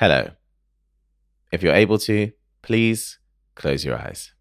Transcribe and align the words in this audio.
Hello. 0.00 0.30
If 1.50 1.60
you're 1.64 1.74
able 1.74 1.98
to, 1.98 2.30
please 2.62 3.18
close 3.56 3.84
your 3.84 3.98
eyes. 3.98 4.32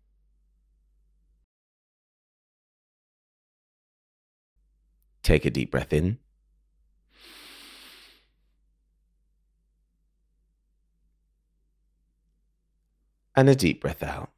Take 5.24 5.46
a 5.46 5.50
deep 5.50 5.72
breath 5.72 5.92
in. 5.94 6.20
And 13.36 13.50
a 13.50 13.56
deep 13.56 13.82
breath 13.82 14.04
out. 14.04 14.30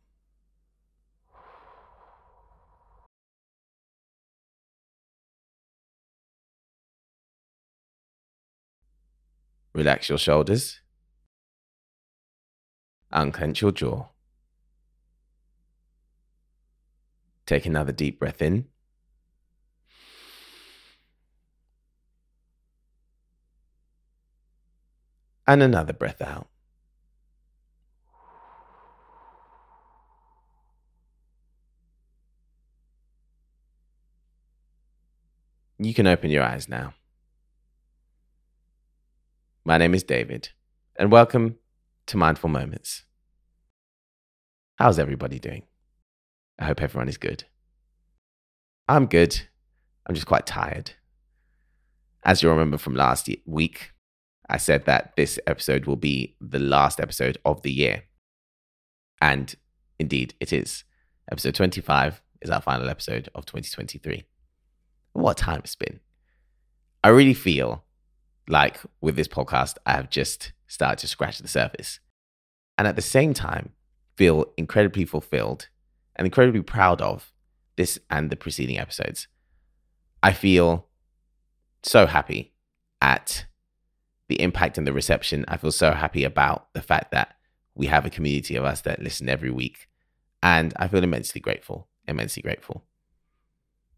Relax 9.74 10.08
your 10.08 10.18
shoulders. 10.18 10.80
Your 13.12 13.72
jaw. 13.72 14.06
Take 17.46 17.66
another 17.66 17.92
deep 17.92 18.20
breath 18.20 18.42
in. 18.42 18.66
And 25.48 25.64
another 25.64 25.94
breath 25.94 26.22
out. 26.22 26.48
You 35.80 35.94
can 35.94 36.06
open 36.06 36.30
your 36.30 36.44
eyes 36.44 36.70
now. 36.70 36.94
My 39.66 39.78
name 39.78 39.96
is 39.96 40.04
David, 40.04 40.50
and 40.98 41.12
welcome 41.12 41.56
to 42.10 42.18
Mindful 42.18 42.50
Moments. 42.50 43.04
How's 44.80 44.98
everybody 44.98 45.38
doing? 45.38 45.62
I 46.58 46.66
hope 46.66 46.82
everyone 46.82 47.08
is 47.08 47.20
good. 47.20 47.44
I'm 48.88 49.06
good. 49.06 49.40
I'm 50.08 50.16
just 50.16 50.26
quite 50.26 50.48
tired. 50.48 50.94
As 52.24 52.42
you'll 52.42 52.54
remember 52.54 52.80
from 52.80 52.96
last 52.96 53.30
week, 53.46 53.92
I 54.50 54.58
said 54.58 54.86
that 54.86 55.14
this 55.18 55.40
episode 55.46 55.86
will 55.86 55.98
be 55.98 56.36
the 56.42 56.58
last 56.58 57.00
episode 57.00 57.38
of 57.46 57.62
the 57.62 57.72
year. 57.72 58.06
And 59.22 59.54
indeed, 60.00 60.34
it 60.40 60.52
is. 60.52 60.86
Episode 61.32 61.54
25 61.54 62.24
is 62.42 62.50
our 62.50 62.62
final 62.62 62.90
episode 62.90 63.30
of 63.36 63.46
2023. 63.46 64.24
What 65.14 65.40
a 65.40 65.44
time 65.44 65.62
it's 65.64 65.76
been. 65.76 66.00
I 67.04 67.10
really 67.10 67.36
feel 67.36 67.84
like 68.48 68.80
with 69.00 69.16
this 69.16 69.28
podcast, 69.28 69.76
I 69.86 69.92
have 69.92 70.10
just 70.10 70.54
started 70.70 71.00
to 71.00 71.08
scratch 71.08 71.40
the 71.40 71.48
surface. 71.48 72.00
And 72.80 72.88
at 72.88 72.96
the 72.96 73.02
same 73.02 73.34
time, 73.34 73.74
feel 74.16 74.46
incredibly 74.56 75.04
fulfilled 75.04 75.68
and 76.16 76.26
incredibly 76.26 76.62
proud 76.62 77.02
of 77.02 77.34
this 77.76 78.00
and 78.10 78.30
the 78.30 78.38
preceding 78.38 78.80
episodes. 78.80 79.28
I 80.24 80.32
feel 80.32 80.88
so 81.84 82.06
happy 82.06 82.54
at 83.02 83.46
the 84.30 84.42
impact 84.42 84.78
and 84.78 84.88
the 84.88 84.94
reception. 84.94 85.44
I 85.50 85.58
feel 85.58 85.74
so 85.74 85.92
happy 85.92 86.24
about 86.24 86.74
the 86.74 86.82
fact 86.82 87.12
that 87.12 87.36
we 87.76 87.88
have 87.88 88.06
a 88.06 88.10
community 88.10 88.56
of 88.56 88.64
us 88.64 88.80
that 88.82 89.02
listen 89.02 89.28
every 89.28 89.52
week. 89.52 89.90
And 90.42 90.74
I 90.78 90.88
feel 90.88 91.04
immensely 91.04 91.42
grateful, 91.42 91.90
immensely 92.08 92.42
grateful. 92.42 92.86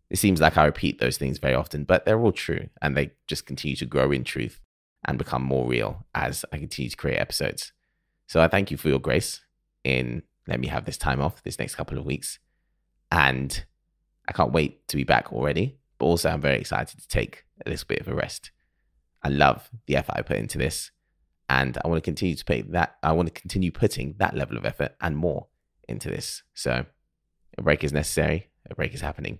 It 0.09 0.17
seems 0.17 0.41
like 0.41 0.57
I 0.57 0.65
repeat 0.65 0.97
those 0.97 1.17
things 1.17 1.37
very 1.37 1.53
often, 1.53 1.83
but 1.83 2.05
they're 2.05 2.19
all 2.19 2.31
true 2.31 2.69
and 2.81 2.97
they 2.97 3.11
just 3.27 3.45
continue 3.45 3.75
to 3.75 3.85
grow 3.85 4.11
in 4.11 4.23
truth 4.23 4.59
and 5.05 5.19
become 5.19 5.43
more 5.43 5.67
real 5.67 6.07
as 6.15 6.45
I 6.51 6.57
continue 6.57 6.89
to 6.89 6.97
create 6.97 7.19
episodes. 7.19 7.73
So 8.31 8.39
I 8.39 8.47
thank 8.47 8.71
you 8.71 8.77
for 8.77 8.87
your 8.87 8.97
grace 8.97 9.41
in 9.83 10.23
letting 10.47 10.61
me 10.61 10.69
have 10.69 10.85
this 10.85 10.97
time 10.97 11.19
off 11.19 11.43
this 11.43 11.59
next 11.59 11.75
couple 11.75 11.97
of 11.97 12.05
weeks. 12.05 12.39
And 13.11 13.65
I 14.25 14.31
can't 14.31 14.53
wait 14.53 14.87
to 14.87 14.95
be 14.95 15.03
back 15.03 15.33
already, 15.33 15.79
but 15.97 16.05
also 16.05 16.29
I'm 16.29 16.39
very 16.39 16.57
excited 16.57 16.97
to 16.97 17.07
take 17.09 17.43
a 17.65 17.69
little 17.69 17.85
bit 17.89 17.99
of 17.99 18.07
a 18.07 18.15
rest. 18.15 18.51
I 19.21 19.27
love 19.27 19.69
the 19.85 19.97
effort 19.97 20.15
I 20.15 20.21
put 20.21 20.37
into 20.37 20.57
this 20.57 20.91
and 21.49 21.77
I 21.83 21.89
want 21.89 21.97
to 21.97 22.07
continue 22.07 22.37
to 22.37 22.45
pay 22.45 22.61
that 22.61 22.95
I 23.03 23.11
want 23.11 23.27
to 23.27 23.41
continue 23.41 23.69
putting 23.69 24.15
that 24.19 24.33
level 24.33 24.55
of 24.55 24.63
effort 24.63 24.95
and 25.01 25.17
more 25.17 25.47
into 25.89 26.07
this. 26.07 26.43
So 26.53 26.85
a 27.57 27.61
break 27.61 27.83
is 27.83 27.91
necessary, 27.91 28.47
a 28.69 28.75
break 28.75 28.93
is 28.93 29.01
happening. 29.01 29.39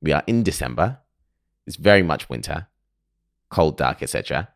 We 0.00 0.12
are 0.12 0.22
in 0.26 0.42
December. 0.42 1.00
It's 1.66 1.76
very 1.76 2.02
much 2.02 2.30
winter, 2.30 2.68
cold, 3.50 3.76
dark, 3.76 4.02
etc. 4.02 4.48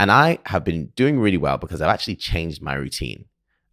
And 0.00 0.12
I 0.12 0.38
have 0.46 0.64
been 0.64 0.92
doing 0.94 1.18
really 1.18 1.36
well 1.36 1.58
because 1.58 1.82
I've 1.82 1.90
actually 1.90 2.16
changed 2.16 2.62
my 2.62 2.74
routine. 2.74 3.24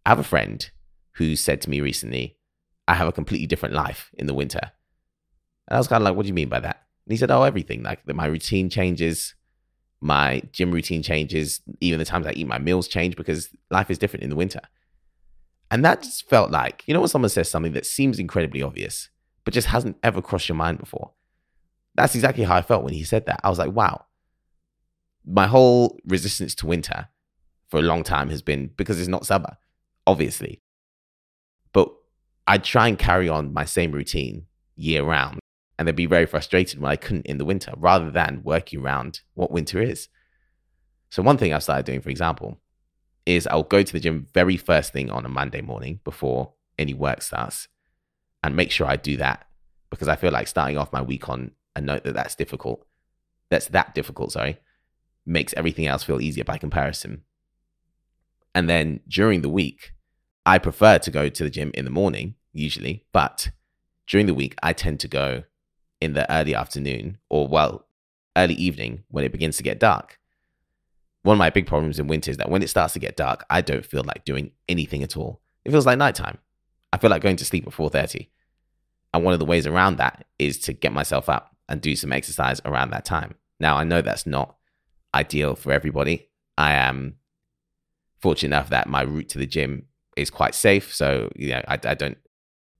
I 0.04 0.08
have 0.08 0.18
a 0.18 0.24
friend 0.24 0.68
who 1.12 1.36
said 1.36 1.60
to 1.62 1.70
me 1.70 1.80
recently, 1.80 2.36
I 2.88 2.94
have 2.94 3.08
a 3.08 3.12
completely 3.12 3.46
different 3.46 3.74
life 3.74 4.10
in 4.14 4.26
the 4.26 4.34
winter. 4.34 4.60
And 5.68 5.76
I 5.76 5.78
was 5.78 5.88
kind 5.88 6.02
of 6.02 6.04
like, 6.04 6.16
what 6.16 6.22
do 6.22 6.28
you 6.28 6.34
mean 6.34 6.48
by 6.48 6.60
that? 6.60 6.82
And 7.06 7.12
he 7.12 7.16
said, 7.16 7.30
oh, 7.30 7.42
everything. 7.42 7.82
Like 7.82 8.06
my 8.06 8.26
routine 8.26 8.68
changes, 8.70 9.34
my 10.00 10.42
gym 10.52 10.70
routine 10.72 11.02
changes, 11.02 11.60
even 11.80 11.98
the 11.98 12.04
times 12.04 12.26
I 12.26 12.32
eat 12.32 12.46
my 12.46 12.58
meals 12.58 12.88
change 12.88 13.16
because 13.16 13.48
life 13.70 13.90
is 13.90 13.98
different 13.98 14.24
in 14.24 14.30
the 14.30 14.36
winter. 14.36 14.60
And 15.70 15.84
that 15.84 16.02
just 16.02 16.28
felt 16.28 16.50
like, 16.50 16.84
you 16.86 16.94
know, 16.94 17.00
when 17.00 17.08
someone 17.08 17.28
says 17.28 17.48
something 17.48 17.72
that 17.72 17.86
seems 17.86 18.18
incredibly 18.18 18.62
obvious, 18.62 19.08
but 19.44 19.54
just 19.54 19.68
hasn't 19.68 19.96
ever 20.02 20.22
crossed 20.22 20.48
your 20.48 20.56
mind 20.56 20.78
before. 20.78 21.12
That's 21.94 22.14
exactly 22.14 22.44
how 22.44 22.56
I 22.56 22.62
felt 22.62 22.84
when 22.84 22.92
he 22.92 23.04
said 23.04 23.26
that. 23.26 23.40
I 23.42 23.48
was 23.48 23.58
like, 23.58 23.72
wow. 23.72 24.04
My 25.26 25.46
whole 25.46 25.98
resistance 26.06 26.54
to 26.56 26.66
winter 26.66 27.08
for 27.68 27.80
a 27.80 27.82
long 27.82 28.04
time 28.04 28.30
has 28.30 28.42
been 28.42 28.70
because 28.76 28.98
it's 29.00 29.08
not 29.08 29.26
summer, 29.26 29.58
obviously. 30.06 30.62
But 31.72 31.92
I'd 32.46 32.64
try 32.64 32.88
and 32.88 32.98
carry 32.98 33.28
on 33.28 33.52
my 33.52 33.64
same 33.64 33.92
routine 33.92 34.46
year 34.76 35.02
round 35.02 35.40
and 35.78 35.86
they'd 35.86 35.96
be 35.96 36.06
very 36.06 36.26
frustrated 36.26 36.80
when 36.80 36.90
I 36.90 36.96
couldn't 36.96 37.26
in 37.26 37.38
the 37.38 37.44
winter 37.44 37.72
rather 37.76 38.10
than 38.10 38.42
working 38.44 38.80
around 38.80 39.20
what 39.34 39.50
winter 39.50 39.80
is. 39.80 40.08
So, 41.10 41.22
one 41.22 41.38
thing 41.38 41.52
I've 41.52 41.62
started 41.62 41.86
doing, 41.86 42.00
for 42.00 42.10
example, 42.10 42.58
is 43.24 43.46
I'll 43.46 43.62
go 43.62 43.82
to 43.82 43.92
the 43.92 44.00
gym 44.00 44.26
very 44.32 44.56
first 44.56 44.92
thing 44.92 45.10
on 45.10 45.26
a 45.26 45.28
Monday 45.28 45.60
morning 45.60 46.00
before 46.04 46.52
any 46.78 46.94
work 46.94 47.22
starts 47.22 47.68
and 48.42 48.54
make 48.54 48.70
sure 48.70 48.86
I 48.86 48.96
do 48.96 49.16
that 49.16 49.46
because 49.90 50.08
I 50.08 50.16
feel 50.16 50.32
like 50.32 50.48
starting 50.48 50.78
off 50.78 50.92
my 50.92 51.02
week 51.02 51.28
on 51.28 51.52
a 51.74 51.80
note 51.80 52.04
that 52.04 52.14
that's 52.14 52.34
difficult, 52.34 52.86
that's 53.50 53.68
that 53.68 53.94
difficult, 53.94 54.32
sorry, 54.32 54.58
makes 55.26 55.54
everything 55.56 55.86
else 55.86 56.04
feel 56.04 56.20
easier 56.20 56.44
by 56.44 56.56
comparison. 56.56 57.22
And 58.54 58.70
then 58.70 59.00
during 59.08 59.42
the 59.42 59.48
week, 59.48 59.92
I 60.46 60.58
prefer 60.58 60.98
to 60.98 61.10
go 61.10 61.28
to 61.28 61.44
the 61.44 61.50
gym 61.50 61.72
in 61.74 61.84
the 61.84 61.90
morning, 61.90 62.36
usually, 62.52 63.04
but 63.12 63.50
during 64.06 64.26
the 64.26 64.34
week, 64.34 64.54
I 64.62 64.72
tend 64.72 65.00
to 65.00 65.08
go 65.08 65.42
in 66.00 66.12
the 66.12 66.30
early 66.32 66.54
afternoon 66.54 67.18
or, 67.28 67.48
well, 67.48 67.86
early 68.36 68.54
evening 68.54 69.02
when 69.08 69.24
it 69.24 69.32
begins 69.32 69.56
to 69.56 69.62
get 69.62 69.80
dark. 69.80 70.20
One 71.22 71.34
of 71.34 71.38
my 71.38 71.50
big 71.50 71.66
problems 71.66 71.98
in 71.98 72.06
winter 72.06 72.30
is 72.30 72.36
that 72.36 72.50
when 72.50 72.62
it 72.62 72.70
starts 72.70 72.92
to 72.92 73.00
get 73.00 73.16
dark, 73.16 73.44
I 73.50 73.60
don't 73.60 73.84
feel 73.84 74.04
like 74.04 74.24
doing 74.24 74.52
anything 74.68 75.02
at 75.02 75.16
all. 75.16 75.40
It 75.64 75.72
feels 75.72 75.86
like 75.86 75.98
nighttime. 75.98 76.38
I 76.92 76.98
feel 76.98 77.10
like 77.10 77.22
going 77.22 77.36
to 77.36 77.44
sleep 77.44 77.66
at 77.66 77.72
4:30. 77.72 78.28
And 79.12 79.24
one 79.24 79.32
of 79.32 79.40
the 79.40 79.44
ways 79.44 79.66
around 79.66 79.96
that 79.96 80.26
is 80.38 80.58
to 80.60 80.72
get 80.72 80.92
myself 80.92 81.28
up 81.28 81.56
and 81.68 81.80
do 81.80 81.96
some 81.96 82.12
exercise 82.12 82.60
around 82.64 82.90
that 82.90 83.04
time. 83.04 83.34
Now, 83.58 83.76
I 83.76 83.82
know 83.84 84.02
that's 84.02 84.26
not 84.26 84.56
ideal 85.16 85.56
for 85.56 85.72
everybody. 85.72 86.28
I 86.56 86.72
am 86.72 87.16
fortunate 88.18 88.54
enough 88.56 88.70
that 88.70 88.88
my 88.88 89.02
route 89.02 89.28
to 89.30 89.38
the 89.38 89.46
gym 89.46 89.86
is 90.16 90.30
quite 90.30 90.54
safe. 90.54 90.94
So, 90.94 91.30
you 91.36 91.50
know, 91.50 91.62
I, 91.66 91.78
I 91.84 91.94
don't, 91.94 92.18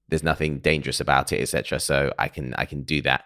there's 0.09 0.23
nothing 0.23 0.59
dangerous 0.59 1.01
about 1.01 1.33
it, 1.33 1.41
etc. 1.41 1.81
So 1.81 2.13
I 2.19 2.29
can, 2.29 2.55
I 2.55 2.65
can 2.65 2.83
do 2.83 3.03
that. 3.03 3.25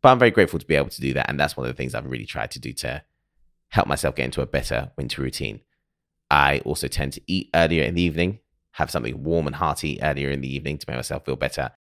But 0.00 0.10
I'm 0.10 0.18
very 0.18 0.30
grateful 0.30 0.58
to 0.58 0.66
be 0.66 0.76
able 0.76 0.88
to 0.90 1.00
do 1.00 1.12
that. 1.14 1.28
And 1.28 1.38
that's 1.38 1.56
one 1.56 1.66
of 1.66 1.72
the 1.72 1.76
things 1.76 1.94
I've 1.94 2.06
really 2.06 2.26
tried 2.26 2.50
to 2.52 2.58
do 2.58 2.72
to 2.74 3.02
help 3.68 3.86
myself 3.86 4.14
get 4.14 4.24
into 4.24 4.42
a 4.42 4.46
better 4.46 4.90
winter 4.96 5.22
routine. 5.22 5.60
I 6.30 6.60
also 6.60 6.88
tend 6.88 7.12
to 7.14 7.22
eat 7.26 7.50
earlier 7.54 7.82
in 7.82 7.94
the 7.94 8.02
evening, 8.02 8.38
have 8.72 8.90
something 8.90 9.22
warm 9.22 9.46
and 9.46 9.56
hearty 9.56 10.00
earlier 10.02 10.30
in 10.30 10.40
the 10.40 10.54
evening 10.54 10.78
to 10.78 10.86
make 10.88 10.96
myself 10.96 11.24
feel 11.24 11.36
better. 11.36 11.72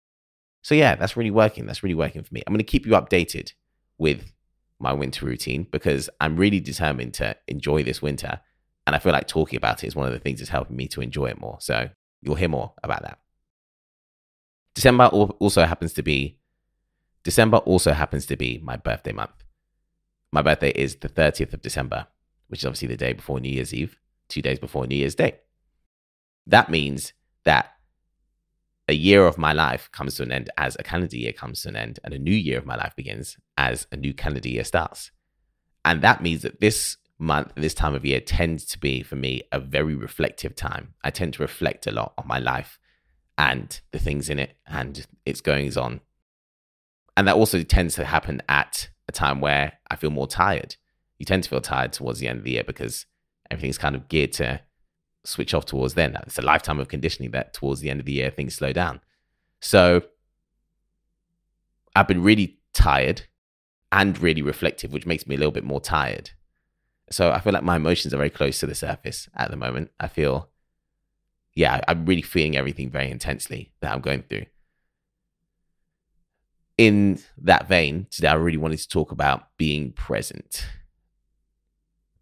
So 0.61 0.75
yeah, 0.75 0.95
that's 0.95 1.15
really 1.15 1.31
working. 1.31 1.65
That's 1.65 1.83
really 1.83 1.95
working 1.95 2.23
for 2.23 2.33
me. 2.33 2.43
I'm 2.45 2.53
going 2.53 2.59
to 2.59 2.63
keep 2.63 2.85
you 2.85 2.93
updated 2.93 3.53
with 3.97 4.33
my 4.79 4.93
winter 4.93 5.25
routine 5.25 5.67
because 5.71 6.09
I'm 6.21 6.37
really 6.37 6.59
determined 6.59 7.13
to 7.15 7.35
enjoy 7.47 7.83
this 7.83 8.01
winter. 8.01 8.39
And 8.87 8.95
I 8.95 8.99
feel 8.99 9.11
like 9.11 9.27
talking 9.27 9.57
about 9.57 9.83
it 9.83 9.87
is 9.87 9.95
one 9.95 10.07
of 10.07 10.13
the 10.13 10.19
things 10.19 10.39
that's 10.39 10.49
helping 10.49 10.75
me 10.75 10.87
to 10.89 11.01
enjoy 11.01 11.25
it 11.25 11.39
more. 11.39 11.57
So 11.59 11.89
you'll 12.21 12.35
hear 12.35 12.49
more 12.49 12.73
about 12.83 13.03
that. 13.03 13.19
December 14.73 15.05
also 15.05 15.65
happens 15.65 15.93
to 15.93 16.03
be 16.03 16.37
December 17.23 17.57
also 17.57 17.91
happens 17.91 18.25
to 18.27 18.37
be 18.37 18.59
my 18.63 18.77
birthday 18.77 19.11
month. 19.11 19.43
My 20.31 20.41
birthday 20.41 20.71
is 20.71 20.95
the 20.95 21.09
30th 21.09 21.53
of 21.53 21.61
December, 21.61 22.07
which 22.47 22.61
is 22.61 22.65
obviously 22.65 22.87
the 22.87 22.97
day 22.97 23.13
before 23.13 23.39
New 23.39 23.51
Year's 23.51 23.73
Eve, 23.73 23.99
two 24.29 24.41
days 24.41 24.57
before 24.57 24.87
New 24.87 24.95
Year's 24.95 25.15
Day. 25.15 25.39
That 26.47 26.69
means 26.69 27.13
that 27.43 27.73
a 28.89 28.93
year 28.93 29.27
of 29.27 29.37
my 29.37 29.53
life 29.53 29.87
comes 29.91 30.15
to 30.15 30.23
an 30.23 30.31
end 30.31 30.49
as 30.57 30.75
a 30.79 30.83
calendar 30.83 31.15
year 31.15 31.31
comes 31.31 31.61
to 31.61 31.69
an 31.69 31.75
end, 31.75 31.99
and 32.03 32.11
a 32.11 32.19
new 32.19 32.33
year 32.33 32.57
of 32.57 32.65
my 32.65 32.75
life 32.75 32.95
begins 32.95 33.37
as 33.55 33.85
a 33.91 33.95
new 33.95 34.15
calendar 34.15 34.49
year 34.49 34.63
starts. 34.63 35.11
And 35.85 36.01
that 36.01 36.23
means 36.23 36.41
that 36.41 36.59
this 36.59 36.97
month, 37.19 37.53
this 37.55 37.75
time 37.75 37.93
of 37.93 38.03
year 38.03 38.19
tends 38.19 38.65
to 38.65 38.79
be 38.79 39.03
for 39.03 39.15
me 39.15 39.43
a 39.51 39.59
very 39.59 39.93
reflective 39.93 40.55
time. 40.55 40.95
I 41.03 41.11
tend 41.11 41.35
to 41.35 41.43
reflect 41.43 41.85
a 41.85 41.91
lot 41.91 42.13
on 42.17 42.27
my 42.27 42.39
life 42.39 42.79
and 43.37 43.79
the 43.91 43.99
things 43.99 44.27
in 44.27 44.39
it 44.39 44.57
and 44.65 45.05
its 45.23 45.39
goings 45.39 45.77
on. 45.77 46.01
And 47.15 47.27
that 47.27 47.35
also 47.35 47.61
tends 47.61 47.93
to 47.95 48.05
happen 48.05 48.41
at 48.49 48.89
a 49.07 49.11
time 49.11 49.39
where 49.39 49.73
I 49.91 49.97
feel 49.97 50.09
more 50.09 50.27
tired. 50.27 50.77
You 51.19 51.27
tend 51.27 51.43
to 51.43 51.49
feel 51.49 51.61
tired 51.61 51.93
towards 51.93 52.19
the 52.19 52.27
end 52.27 52.39
of 52.39 52.43
the 52.43 52.51
year 52.51 52.63
because 52.63 53.05
everything's 53.51 53.77
kind 53.77 53.95
of 53.95 54.07
geared 54.07 54.33
to 54.33 54.61
switch 55.23 55.53
off 55.53 55.65
towards 55.65 55.93
then. 55.93 56.15
It's 56.25 56.37
a 56.37 56.43
lifetime 56.43 56.79
of 56.79 56.87
conditioning 56.87 57.31
that 57.31 57.53
towards 57.53 57.81
the 57.81 57.89
end 57.89 57.99
of 57.99 58.05
the 58.05 58.13
year 58.13 58.29
things 58.29 58.55
slow 58.55 58.73
down. 58.73 59.01
So 59.59 60.03
I've 61.95 62.07
been 62.07 62.23
really 62.23 62.59
tired 62.73 63.23
and 63.91 64.19
really 64.21 64.41
reflective, 64.41 64.93
which 64.93 65.05
makes 65.05 65.27
me 65.27 65.35
a 65.35 65.37
little 65.37 65.51
bit 65.51 65.63
more 65.63 65.81
tired. 65.81 66.31
So 67.11 67.31
I 67.31 67.39
feel 67.39 67.53
like 67.53 67.63
my 67.63 67.75
emotions 67.75 68.13
are 68.13 68.17
very 68.17 68.29
close 68.29 68.59
to 68.59 68.67
the 68.67 68.75
surface 68.75 69.27
at 69.35 69.49
the 69.49 69.57
moment. 69.57 69.91
I 69.99 70.07
feel, 70.07 70.49
yeah, 71.55 71.81
I'm 71.87 72.05
really 72.05 72.21
feeling 72.21 72.55
everything 72.55 72.89
very 72.89 73.09
intensely 73.09 73.73
that 73.81 73.91
I'm 73.91 74.01
going 74.01 74.23
through. 74.23 74.45
In 76.77 77.19
that 77.39 77.67
vein, 77.67 78.07
today 78.09 78.29
I 78.29 78.35
really 78.35 78.57
wanted 78.57 78.79
to 78.79 78.87
talk 78.87 79.11
about 79.11 79.47
being 79.57 79.91
present 79.91 80.65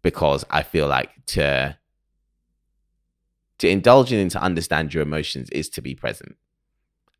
because 0.02 0.44
I 0.50 0.62
feel 0.62 0.88
like 0.88 1.10
to 1.26 1.76
to 3.58 3.68
indulge 3.68 4.12
in 4.12 4.20
and 4.20 4.30
to 4.30 4.42
understand 4.42 4.94
your 4.94 5.02
emotions 5.02 5.50
is 5.50 5.68
to 5.70 5.82
be 5.82 5.94
present. 5.94 6.36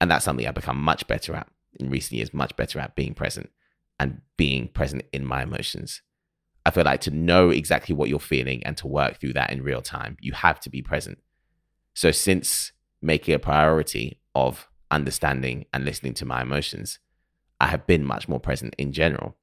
And 0.00 0.10
that's 0.10 0.24
something 0.24 0.46
I've 0.46 0.54
become 0.54 0.80
much 0.80 1.06
better 1.06 1.34
at 1.34 1.48
in 1.78 1.90
recent 1.90 2.16
years, 2.18 2.32
much 2.32 2.56
better 2.56 2.78
at 2.78 2.94
being 2.94 3.14
present 3.14 3.50
and 3.98 4.20
being 4.36 4.68
present 4.68 5.02
in 5.12 5.24
my 5.24 5.42
emotions. 5.42 6.02
I 6.64 6.70
feel 6.70 6.84
like 6.84 7.00
to 7.02 7.10
know 7.10 7.50
exactly 7.50 7.94
what 7.94 8.08
you're 8.08 8.20
feeling 8.20 8.62
and 8.64 8.76
to 8.76 8.86
work 8.86 9.20
through 9.20 9.32
that 9.34 9.50
in 9.50 9.62
real 9.62 9.82
time, 9.82 10.16
you 10.20 10.32
have 10.32 10.60
to 10.60 10.70
be 10.70 10.82
present. 10.82 11.18
So, 11.94 12.10
since 12.10 12.72
making 13.00 13.34
a 13.34 13.38
priority 13.38 14.20
of 14.34 14.68
understanding 14.90 15.66
and 15.72 15.84
listening 15.84 16.14
to 16.14 16.24
my 16.24 16.42
emotions, 16.42 16.98
I 17.60 17.68
have 17.68 17.86
been 17.86 18.04
much 18.04 18.28
more 18.28 18.40
present 18.40 18.74
in 18.78 18.92
general. 18.92 19.36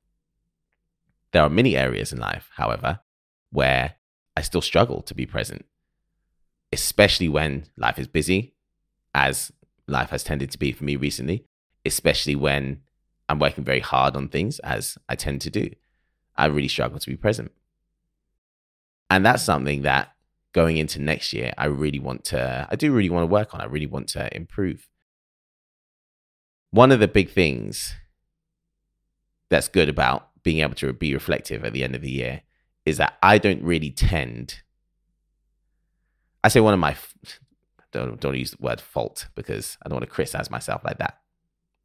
There 1.31 1.43
are 1.43 1.49
many 1.49 1.75
areas 1.75 2.13
in 2.13 2.19
life, 2.19 2.49
however, 2.55 2.99
where 3.51 3.95
I 4.37 4.41
still 4.41 4.61
struggle 4.61 5.01
to 5.01 5.13
be 5.13 5.25
present, 5.25 5.65
especially 6.75 7.29
when 7.29 7.65
life 7.77 7.97
is 7.97 8.07
busy, 8.07 8.53
as 9.13 9.51
life 9.87 10.09
has 10.09 10.23
tended 10.23 10.51
to 10.51 10.59
be 10.59 10.73
for 10.73 10.83
me 10.83 10.97
recently, 10.97 11.45
especially 11.85 12.35
when 12.35 12.81
I'm 13.29 13.39
working 13.39 13.63
very 13.63 13.79
hard 13.79 14.15
on 14.15 14.27
things, 14.27 14.59
as 14.59 14.97
I 15.07 15.15
tend 15.15 15.39
to 15.41 15.49
do. 15.49 15.69
I 16.35 16.47
really 16.47 16.67
struggle 16.67 16.99
to 16.99 17.09
be 17.09 17.15
present. 17.15 17.51
And 19.09 19.25
that's 19.25 19.41
something 19.41 19.83
that 19.83 20.11
going 20.51 20.75
into 20.75 21.01
next 21.01 21.31
year, 21.31 21.53
I 21.57 21.67
really 21.67 21.99
want 21.99 22.25
to, 22.25 22.67
I 22.69 22.75
do 22.75 22.91
really 22.91 23.09
want 23.09 23.23
to 23.23 23.33
work 23.33 23.53
on. 23.53 23.61
I 23.61 23.65
really 23.65 23.87
want 23.87 24.09
to 24.09 24.35
improve. 24.35 24.89
One 26.71 26.91
of 26.91 26.99
the 26.99 27.07
big 27.07 27.29
things 27.29 27.95
that's 29.49 29.69
good 29.69 29.87
about 29.87 30.29
being 30.43 30.59
able 30.59 30.75
to 30.75 30.91
be 30.91 31.13
reflective 31.13 31.63
at 31.63 31.71
the 31.71 31.85
end 31.85 31.95
of 31.95 32.01
the 32.01 32.11
year 32.11 32.41
is 32.85 32.97
that 32.97 33.17
I 33.23 33.37
don't 33.37 33.63
really 33.63 33.91
tend, 33.91 34.61
I 36.45 36.47
say 36.47 36.59
one 36.59 36.75
of 36.75 36.79
my, 36.79 36.95
don't, 37.91 38.19
don't 38.19 38.37
use 38.37 38.51
the 38.51 38.63
word 38.63 38.79
fault 38.79 39.29
because 39.33 39.79
I 39.81 39.89
don't 39.89 39.95
want 39.95 40.07
to 40.07 40.13
criticize 40.13 40.51
myself 40.51 40.83
like 40.83 40.99
that. 40.99 41.17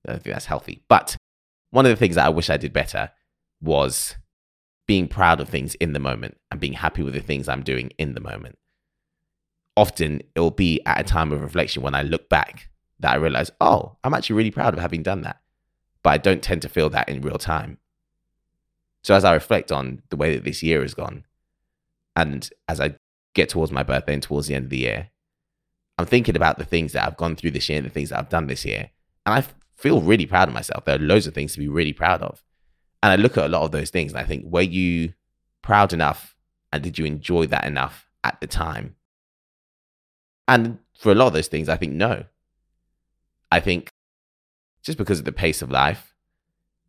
I 0.07 0.13
don't 0.13 0.23
think 0.23 0.35
that's 0.35 0.45
healthy. 0.45 0.83
But 0.87 1.17
one 1.71 1.87
of 1.87 1.91
the 1.91 1.97
things 1.97 2.17
that 2.17 2.27
I 2.27 2.29
wish 2.29 2.51
I 2.51 2.59
did 2.59 2.71
better 2.71 3.11
was 3.63 4.17
being 4.87 5.09
proud 5.09 5.41
of 5.41 5.49
things 5.49 5.77
in 5.77 5.95
the 5.95 5.99
moment 5.99 6.37
and 6.51 6.61
being 6.61 6.75
happy 6.75 7.03
with 7.03 7.15
the 7.15 7.21
things 7.21 7.49
I'm 7.49 7.63
doing 7.63 7.91
in 7.97 8.13
the 8.13 8.21
moment. 8.21 8.59
Often 9.79 10.21
it'll 10.35 10.51
be 10.51 10.83
at 10.85 11.01
a 11.01 11.05
time 11.05 11.33
of 11.33 11.41
reflection 11.41 11.83
when 11.83 11.95
I 11.95 12.03
look 12.03 12.29
back 12.29 12.69
that 12.99 13.13
I 13.13 13.17
realize, 13.17 13.51
oh, 13.63 13.97
I'm 14.05 14.13
actually 14.13 14.37
really 14.37 14.51
proud 14.51 14.75
of 14.75 14.81
having 14.81 15.03
done 15.03 15.23
that. 15.23 15.41
But 16.03 16.11
I 16.11 16.19
don't 16.19 16.43
tend 16.43 16.61
to 16.63 16.69
feel 16.69 16.91
that 16.91 17.09
in 17.09 17.23
real 17.23 17.39
time. 17.39 17.79
So 19.05 19.15
as 19.15 19.25
I 19.25 19.33
reflect 19.33 19.73
on 19.73 20.03
the 20.11 20.17
way 20.17 20.35
that 20.35 20.45
this 20.45 20.63
year 20.63 20.83
has 20.83 20.93
gone, 20.93 21.25
and 22.15 22.51
as 22.69 22.79
I 22.79 22.97
get 23.35 23.49
towards 23.49 23.73
my 23.73 23.83
birthday 23.83 24.15
and 24.15 24.23
towards 24.23 24.47
the 24.47 24.55
end 24.55 24.65
of 24.65 24.71
the 24.71 24.79
year, 24.79 25.11
I'm 25.99 26.07
thinking 26.07 26.37
about 26.37 26.59
the 26.59 26.65
things 26.65 26.93
that 26.93 27.07
I've 27.07 27.17
gone 27.17 27.37
through 27.37 27.51
this 27.53 27.69
year 27.69 27.79
and 27.79 27.87
the 27.87 27.91
things 27.91 28.11
that 28.11 28.19
I've 28.19 28.29
done 28.29 28.47
this 28.47 28.65
year. 28.65 28.91
And 29.27 29.35
I 29.35 29.45
feel 29.77 30.01
really 30.01 30.27
proud 30.27 30.49
of 30.49 30.55
myself. 30.55 30.85
There 30.85 30.97
are 30.97 30.99
loads 30.99 31.27
of 31.27 31.35
things 31.35 31.53
to 31.53 31.59
be 31.59 31.69
really 31.69 31.93
proud 31.93 32.23
of. 32.23 32.43
And 33.03 33.13
I 33.13 33.17
look 33.17 33.37
at 33.37 33.45
a 33.45 33.49
lot 33.49 33.63
of 33.63 33.73
those 33.73 33.91
things 33.91 34.13
and 34.13 34.21
I 34.21 34.25
think, 34.25 34.45
were 34.47 34.61
you 34.61 35.15
proud 35.63 35.93
enough 35.93 36.37
and 36.73 36.83
did 36.83 36.99
you 36.99 37.05
enjoy 37.05 37.47
that 37.47 37.65
enough 37.65 38.11
at 38.25 38.41
the 38.41 38.47
time? 38.47 38.97
And 40.49 40.79
for 40.99 41.13
a 41.13 41.15
lot 41.15 41.29
of 41.29 41.33
those 41.33 41.49
things, 41.49 41.69
I 41.69 41.77
think 41.77 41.93
no. 41.93 42.25
I 43.53 43.61
think 43.61 43.93
just 44.83 44.99
because 44.99 45.19
of 45.19 45.25
the 45.25 45.33
pace 45.33 45.63
of 45.63 45.71
life 45.71 46.15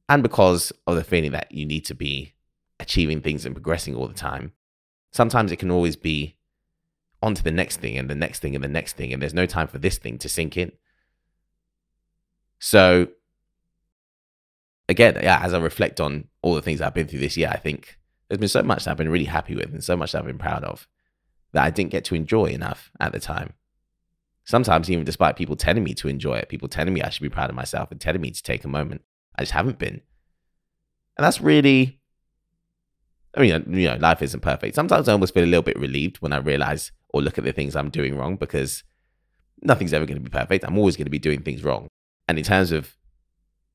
and 0.10 0.24
because 0.24 0.72
of 0.88 0.96
the 0.96 1.04
feeling 1.04 1.32
that 1.32 1.52
you 1.52 1.66
need 1.66 1.86
to 1.86 1.96
be 1.96 2.34
achieving 2.80 3.22
things 3.22 3.46
and 3.46 3.56
progressing 3.56 3.96
all 3.96 4.08
the 4.08 4.14
time, 4.14 4.54
sometimes 5.12 5.52
it 5.52 5.58
can 5.58 5.72
always 5.72 5.96
be 5.96 6.36
on 7.22 7.36
to 7.36 7.44
the 7.44 7.52
next 7.52 7.78
thing 7.78 7.98
and 7.98 8.10
the 8.10 8.16
next 8.16 8.40
thing 8.40 8.56
and 8.56 8.64
the 8.64 8.70
next 8.70 8.94
thing. 8.94 9.14
And 9.14 9.22
there's 9.22 9.34
no 9.34 9.46
time 9.46 9.68
for 9.68 9.78
this 9.78 9.98
thing 9.98 10.18
to 10.20 10.30
sink 10.30 10.58
in. 10.58 10.72
So 12.60 13.08
again, 14.90 15.18
yeah, 15.22 15.40
as 15.44 15.54
I 15.54 15.60
reflect 15.60 16.00
on 16.00 16.28
all 16.42 16.56
the 16.56 16.62
things 16.62 16.82
I've 16.82 16.94
been 16.94 17.08
through 17.08 17.20
this 17.20 17.38
year, 17.38 17.50
I 17.50 17.58
think 17.58 17.98
there's 18.28 18.40
been 18.40 18.50
so 18.50 18.64
much 18.64 18.86
that 18.86 18.92
I've 18.92 18.98
been 18.98 19.10
really 19.10 19.26
happy 19.26 19.56
with 19.56 19.72
and 19.72 19.84
so 19.84 19.96
much 19.96 20.12
that 20.12 20.20
I've 20.20 20.26
been 20.26 20.38
proud 20.38 20.64
of 20.64 20.88
that 21.54 21.64
I 21.64 21.70
didn't 21.70 21.92
get 21.92 22.06
to 22.06 22.16
enjoy 22.16 22.46
enough 22.46 22.92
at 23.00 23.12
the 23.12 23.20
time. 23.20 23.54
Sometimes, 24.44 24.90
even 24.90 25.06
despite 25.06 25.36
people 25.36 25.56
telling 25.56 25.84
me 25.84 25.94
to 25.96 26.08
enjoy 26.08 26.36
it, 26.36 26.50
people 26.50 26.68
telling 26.68 26.94
me 26.94 27.02
I 27.02 27.10
should 27.10 27.24
be 27.24 27.30
proud 27.30 27.50
of 27.50 27.56
myself 27.56 27.92
and 27.92 28.02
telling 28.02 28.22
me 28.22 28.32
to 28.32 28.44
take 28.44 28.64
a 28.64 28.70
moment, 28.70 29.04
I 29.36 29.44
just 29.44 29.52
haven't 29.52 29.78
been. 29.78 30.02
And 31.18 31.26
that's 31.26 31.42
really, 31.42 32.00
I 33.36 33.42
mean, 33.42 33.66
you 33.70 33.88
know, 33.88 33.96
life 33.96 34.22
isn't 34.22 34.42
perfect. 34.42 34.76
Sometimes 34.76 35.08
I 35.08 35.14
almost 35.14 35.34
feel 35.34 35.44
a 35.44 35.46
little 35.46 35.62
bit 35.62 35.80
relieved 35.80 36.18
when 36.18 36.34
I 36.34 36.38
realize 36.38 36.92
or 37.10 37.22
look 37.22 37.38
at 37.38 37.44
the 37.44 37.54
things 37.54 37.76
I'm 37.76 37.90
doing 37.90 38.18
wrong 38.18 38.36
because 38.36 38.84
nothing's 39.62 39.94
ever 39.94 40.06
going 40.06 40.18
to 40.18 40.24
be 40.24 40.30
perfect. 40.30 40.66
I'm 40.66 40.78
always 40.78 40.98
going 40.98 41.06
to 41.06 41.12
be 41.12 41.20
doing 41.20 41.42
things 41.42 41.64
wrong. 41.64 41.88
And 42.28 42.38
in 42.38 42.44
terms 42.44 42.72
of 42.72 42.96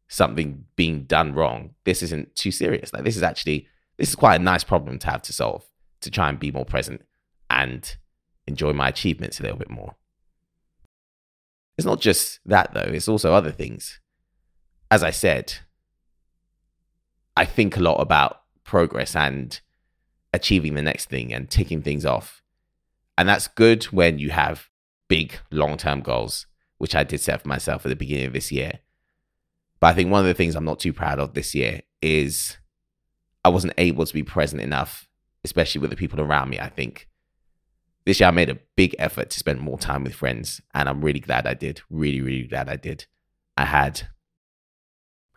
something 0.09 0.65
being 0.77 1.05
done 1.05 1.35
wrong, 1.35 1.75
this 1.85 2.03
isn't 2.03 2.35
too 2.35 2.51
serious. 2.51 2.93
Like 2.93 3.05
this 3.05 3.17
is 3.17 3.23
actually 3.23 3.67
this 3.97 4.11
is 4.11 4.15
quite 4.15 4.41
a 4.41 4.45
nice 4.45 4.65
problem 4.65 4.99
to 4.99 5.11
have 5.11 5.23
to 5.23 5.33
solve 5.33 5.65
to 6.01 6.11
try 6.11 6.29
and 6.29 6.39
be 6.39 6.51
more 6.51 6.67
present 6.67 7.03
and 7.49 7.97
enjoy 8.47 8.73
my 8.73 8.89
achievements 8.89 9.41
a 9.41 9.43
little 9.43 9.59
bit 9.59 9.71
more. 9.71 9.97
It's 11.79 11.87
not 11.87 12.01
just 12.01 12.41
that 12.47 12.75
though, 12.75 12.81
it's 12.81 13.09
also 13.09 13.33
other 13.33 13.51
things. 13.51 14.01
As 14.91 15.03
I 15.03 15.11
said, 15.11 15.55
I 17.37 17.45
think 17.45 17.77
a 17.77 17.81
lot 17.81 18.01
about 18.01 18.43
progress 18.67 19.17
and 19.17 19.61
achieving 20.33 20.75
the 20.75 20.83
next 20.83 21.09
thing 21.09 21.33
and 21.33 21.49
ticking 21.49 21.83
things 21.83 22.05
off. 22.05 22.43
And 23.17 23.29
that's 23.29 23.49
good 23.49 23.85
when 23.85 24.19
you 24.19 24.31
have 24.31 24.69
big 25.09 25.39
long 25.51 25.77
term 25.77 26.03
goals, 26.03 26.47
which 26.79 26.95
I 26.95 27.05
did 27.05 27.21
set 27.21 27.43
for 27.43 27.49
myself 27.49 27.87
at 27.87 27.89
the 27.89 27.97
beginning 27.97 28.27
of 28.27 28.33
this 28.35 28.53
year. 28.53 28.81
But 29.81 29.89
I 29.89 29.95
think 29.95 30.11
one 30.11 30.21
of 30.21 30.27
the 30.27 30.35
things 30.35 30.55
I'm 30.55 30.65
not 30.65 30.81
too 30.81 30.93
proud 30.93 31.19
of 31.19 31.35
this 31.35 31.55
year 31.55 31.83
is 32.03 32.59
I 33.45 33.49
wasn't 33.49 33.75
able 33.79 34.05
to 34.05 34.15
be 34.15 34.23
present 34.23 34.61
enough, 34.61 35.09
especially 35.45 35.81
with 35.81 35.91
the 35.91 35.97
people 35.97 36.21
around 36.21 36.51
me. 36.51 36.59
I 36.59 36.69
think 36.69 37.09
this 38.05 38.21
year 38.21 38.29
I 38.29 38.33
made 38.33 38.51
a 38.51 38.59
big 38.77 38.95
effort 38.99 39.31
to 39.31 39.39
spend 39.39 39.61
more 39.61 39.79
time 39.79 40.05
with 40.05 40.15
friends, 40.15 40.61
and 40.75 40.89
I'm 40.89 41.05
really 41.05 41.21
glad 41.21 41.47
I 41.47 41.55
did. 41.55 41.81
Really, 41.91 42.21
really 42.21 42.47
glad 42.47 42.69
I 42.69 42.77
did. 42.77 43.07
I 43.57 43.65
had 43.67 44.09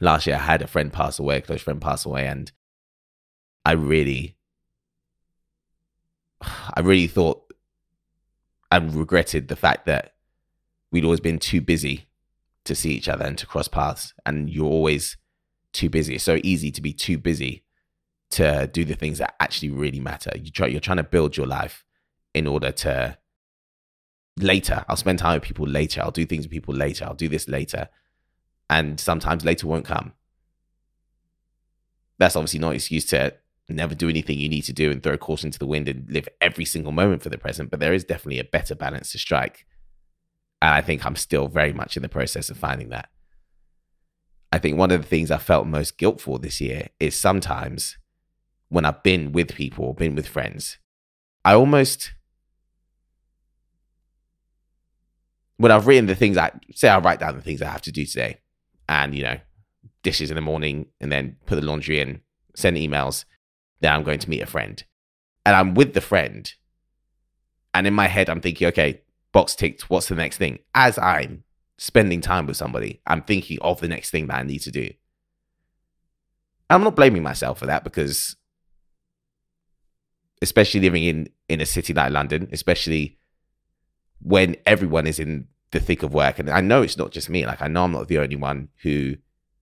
last 0.01 0.27
year 0.27 0.35
I 0.35 0.39
had 0.39 0.61
a 0.61 0.67
friend 0.67 0.91
pass 0.91 1.19
away, 1.19 1.37
a 1.37 1.41
close 1.41 1.61
friend 1.61 1.81
pass 1.81 2.05
away, 2.05 2.27
and 2.27 2.51
I 3.65 3.73
really, 3.73 4.37
I 6.41 6.79
really 6.81 7.07
thought 7.07 7.53
and 8.71 8.93
regretted 8.93 9.47
the 9.47 9.55
fact 9.55 9.85
that 9.85 10.13
we'd 10.91 11.03
always 11.03 11.19
been 11.19 11.39
too 11.39 11.61
busy 11.61 12.09
to 12.65 12.75
see 12.75 12.91
each 12.91 13.09
other 13.09 13.25
and 13.25 13.37
to 13.37 13.45
cross 13.45 13.67
paths. 13.67 14.13
And 14.25 14.49
you're 14.49 14.65
always 14.65 15.17
too 15.73 15.89
busy. 15.89 16.15
It's 16.15 16.23
so 16.23 16.39
easy 16.43 16.71
to 16.71 16.81
be 16.81 16.93
too 16.93 17.17
busy 17.17 17.63
to 18.31 18.67
do 18.67 18.85
the 18.85 18.95
things 18.95 19.17
that 19.17 19.35
actually 19.39 19.71
really 19.71 19.99
matter. 19.99 20.31
You 20.35 20.51
try, 20.51 20.67
you're 20.67 20.79
trying 20.79 20.97
to 20.97 21.03
build 21.03 21.35
your 21.35 21.47
life 21.47 21.83
in 22.33 22.47
order 22.47 22.71
to 22.71 23.17
later. 24.37 24.85
I'll 24.87 24.95
spend 24.95 25.19
time 25.19 25.35
with 25.35 25.43
people 25.43 25.67
later. 25.67 26.01
I'll 26.01 26.11
do 26.11 26.25
things 26.25 26.45
with 26.45 26.51
people 26.51 26.75
later. 26.75 27.05
I'll 27.05 27.15
do 27.15 27.29
this 27.29 27.47
later. 27.47 27.89
And 28.69 28.99
sometimes 28.99 29.43
later 29.43 29.67
won't 29.67 29.85
come. 29.85 30.13
That's 32.19 32.35
obviously 32.35 32.59
not 32.59 32.75
excuse 32.75 33.05
to 33.07 33.33
never 33.75 33.95
do 33.95 34.09
anything 34.09 34.39
you 34.39 34.49
need 34.49 34.63
to 34.63 34.73
do 34.73 34.91
and 34.91 35.01
throw 35.01 35.13
a 35.13 35.17
caution 35.17 35.51
to 35.51 35.59
the 35.59 35.67
wind 35.67 35.87
and 35.87 36.09
live 36.09 36.27
every 36.41 36.65
single 36.65 36.91
moment 36.91 37.21
for 37.21 37.29
the 37.29 37.37
present. 37.37 37.69
But 37.69 37.79
there 37.79 37.93
is 37.93 38.03
definitely 38.03 38.39
a 38.39 38.43
better 38.43 38.75
balance 38.75 39.11
to 39.11 39.17
strike 39.17 39.65
and 40.61 40.73
I 40.73 40.81
think 40.81 41.05
I'm 41.05 41.15
still 41.15 41.47
very 41.47 41.73
much 41.73 41.95
in 41.95 42.03
the 42.03 42.09
process 42.09 42.49
of 42.49 42.57
finding 42.57 42.89
that. 42.89 43.09
I 44.51 44.59
think 44.59 44.77
one 44.77 44.91
of 44.91 45.01
the 45.01 45.07
things 45.07 45.31
I 45.31 45.37
felt 45.37 45.67
most 45.67 45.97
guilt 45.97 46.19
for 46.19 46.39
this 46.39 46.59
year 46.59 46.89
is 46.99 47.15
sometimes 47.15 47.97
when 48.67 48.85
I've 48.85 49.03
been 49.03 49.31
with 49.31 49.55
people 49.55 49.85
or 49.85 49.93
been 49.93 50.15
with 50.15 50.27
friends, 50.27 50.77
I 51.45 51.53
almost 51.53 52.13
when 55.57 55.71
I've 55.71 55.87
written 55.87 56.07
the 56.07 56.15
things 56.15 56.37
I 56.37 56.51
say 56.73 56.89
I 56.89 56.99
write 56.99 57.19
down 57.19 57.35
the 57.35 57.41
things 57.41 57.61
I 57.61 57.69
have 57.69 57.81
to 57.83 57.91
do 57.91 58.05
today 58.05 58.39
and 58.87 59.13
you 59.13 59.23
know, 59.23 59.37
dishes 60.03 60.31
in 60.31 60.35
the 60.35 60.41
morning 60.41 60.87
and 60.99 61.11
then 61.11 61.37
put 61.45 61.55
the 61.55 61.65
laundry 61.65 61.99
in, 61.99 62.21
send 62.55 62.75
emails, 62.75 63.25
then 63.81 63.93
I'm 63.93 64.03
going 64.03 64.19
to 64.19 64.29
meet 64.29 64.41
a 64.41 64.45
friend. 64.45 64.83
And 65.45 65.55
I'm 65.55 65.73
with 65.73 65.93
the 65.93 66.01
friend. 66.01 66.51
And 67.73 67.87
in 67.87 67.93
my 67.93 68.07
head, 68.07 68.29
I'm 68.29 68.41
thinking, 68.41 68.67
okay, 68.67 69.01
box 69.31 69.55
ticked, 69.55 69.89
what's 69.89 70.07
the 70.07 70.15
next 70.15 70.37
thing? 70.37 70.59
As 70.75 70.97
I'm 70.97 71.43
spending 71.77 72.21
time 72.21 72.45
with 72.45 72.57
somebody, 72.57 73.01
I'm 73.07 73.21
thinking 73.21 73.59
of 73.61 73.79
the 73.79 73.87
next 73.87 74.09
thing 74.09 74.27
that 74.27 74.37
I 74.37 74.43
need 74.43 74.59
to 74.59 74.71
do. 74.71 74.89
I'm 76.69 76.83
not 76.83 76.95
blaming 76.95 77.23
myself 77.23 77.59
for 77.59 77.65
that 77.65 77.83
because 77.83 78.35
especially 80.41 80.81
living 80.81 81.03
in 81.03 81.29
in 81.47 81.61
a 81.61 81.65
city 81.65 81.93
like 81.93 82.11
London, 82.11 82.47
especially 82.51 83.17
when 84.21 84.55
everyone 84.65 85.07
is 85.07 85.19
in 85.19 85.47
the 85.71 85.79
thick 85.79 86.03
of 86.03 86.13
work. 86.13 86.39
And 86.39 86.49
I 86.49 86.61
know 86.61 86.81
it's 86.81 86.97
not 86.97 87.11
just 87.11 87.29
me. 87.29 87.45
Like 87.45 87.61
I 87.61 87.67
know 87.67 87.85
I'm 87.85 87.91
not 87.91 88.07
the 88.07 88.19
only 88.19 88.35
one 88.35 88.69
who 88.83 89.15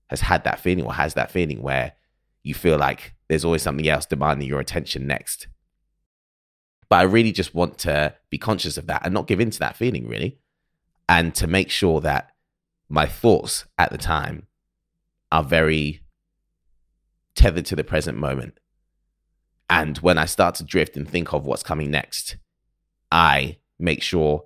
has 0.10 0.22
had 0.22 0.44
that 0.44 0.60
feeling 0.60 0.86
or 0.86 0.94
has 0.94 1.14
that 1.14 1.32
feeling 1.32 1.62
where 1.62 1.94
you 2.44 2.54
feel 2.54 2.78
like 2.78 3.14
there's 3.28 3.46
always 3.46 3.62
something 3.62 3.88
else 3.88 4.06
demanding 4.06 4.48
your 4.48 4.60
attention 4.60 5.08
next. 5.08 5.48
But 6.90 6.98
I 6.98 7.04
really 7.04 7.32
just 7.32 7.54
want 7.54 7.78
to 7.80 8.16
be 8.30 8.38
conscious 8.38 8.78
of 8.78 8.88
that 8.88 9.02
and 9.04 9.14
not 9.14 9.28
give 9.28 9.40
in 9.40 9.52
to 9.52 9.60
that 9.60 9.76
feeling, 9.76 10.08
really. 10.08 10.40
And 11.10 11.36
to 11.36 11.48
make 11.48 11.70
sure 11.70 12.00
that 12.02 12.32
my 12.90 13.06
thoughts 13.06 13.66
at 13.78 13.92
the 13.92 13.98
time 13.98 14.48
are 15.32 15.44
very 15.44 16.02
tethered 17.36 17.66
to 17.66 17.76
the 17.76 17.84
present 17.84 18.18
moment. 18.18 18.58
And 19.70 19.98
when 19.98 20.18
I 20.18 20.26
start 20.26 20.56
to 20.56 20.64
drift 20.64 20.96
and 20.96 21.08
think 21.08 21.34
of 21.34 21.46
what's 21.46 21.64
coming 21.64 21.92
next, 21.92 22.38
I 23.12 23.58
make 23.78 24.02
sure 24.02 24.46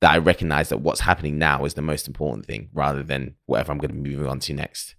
that 0.00 0.12
I 0.12 0.18
recognize 0.18 0.70
that 0.70 0.80
what's 0.80 1.00
happening 1.00 1.38
now 1.38 1.64
is 1.64 1.74
the 1.74 1.82
most 1.82 2.06
important 2.06 2.46
thing 2.46 2.68
rather 2.72 3.02
than 3.02 3.36
whatever 3.46 3.72
I'm 3.72 3.78
going 3.78 3.90
to 3.90 3.96
moving 3.96 4.26
on 4.26 4.40
to 4.40 4.54
next. 4.54 4.94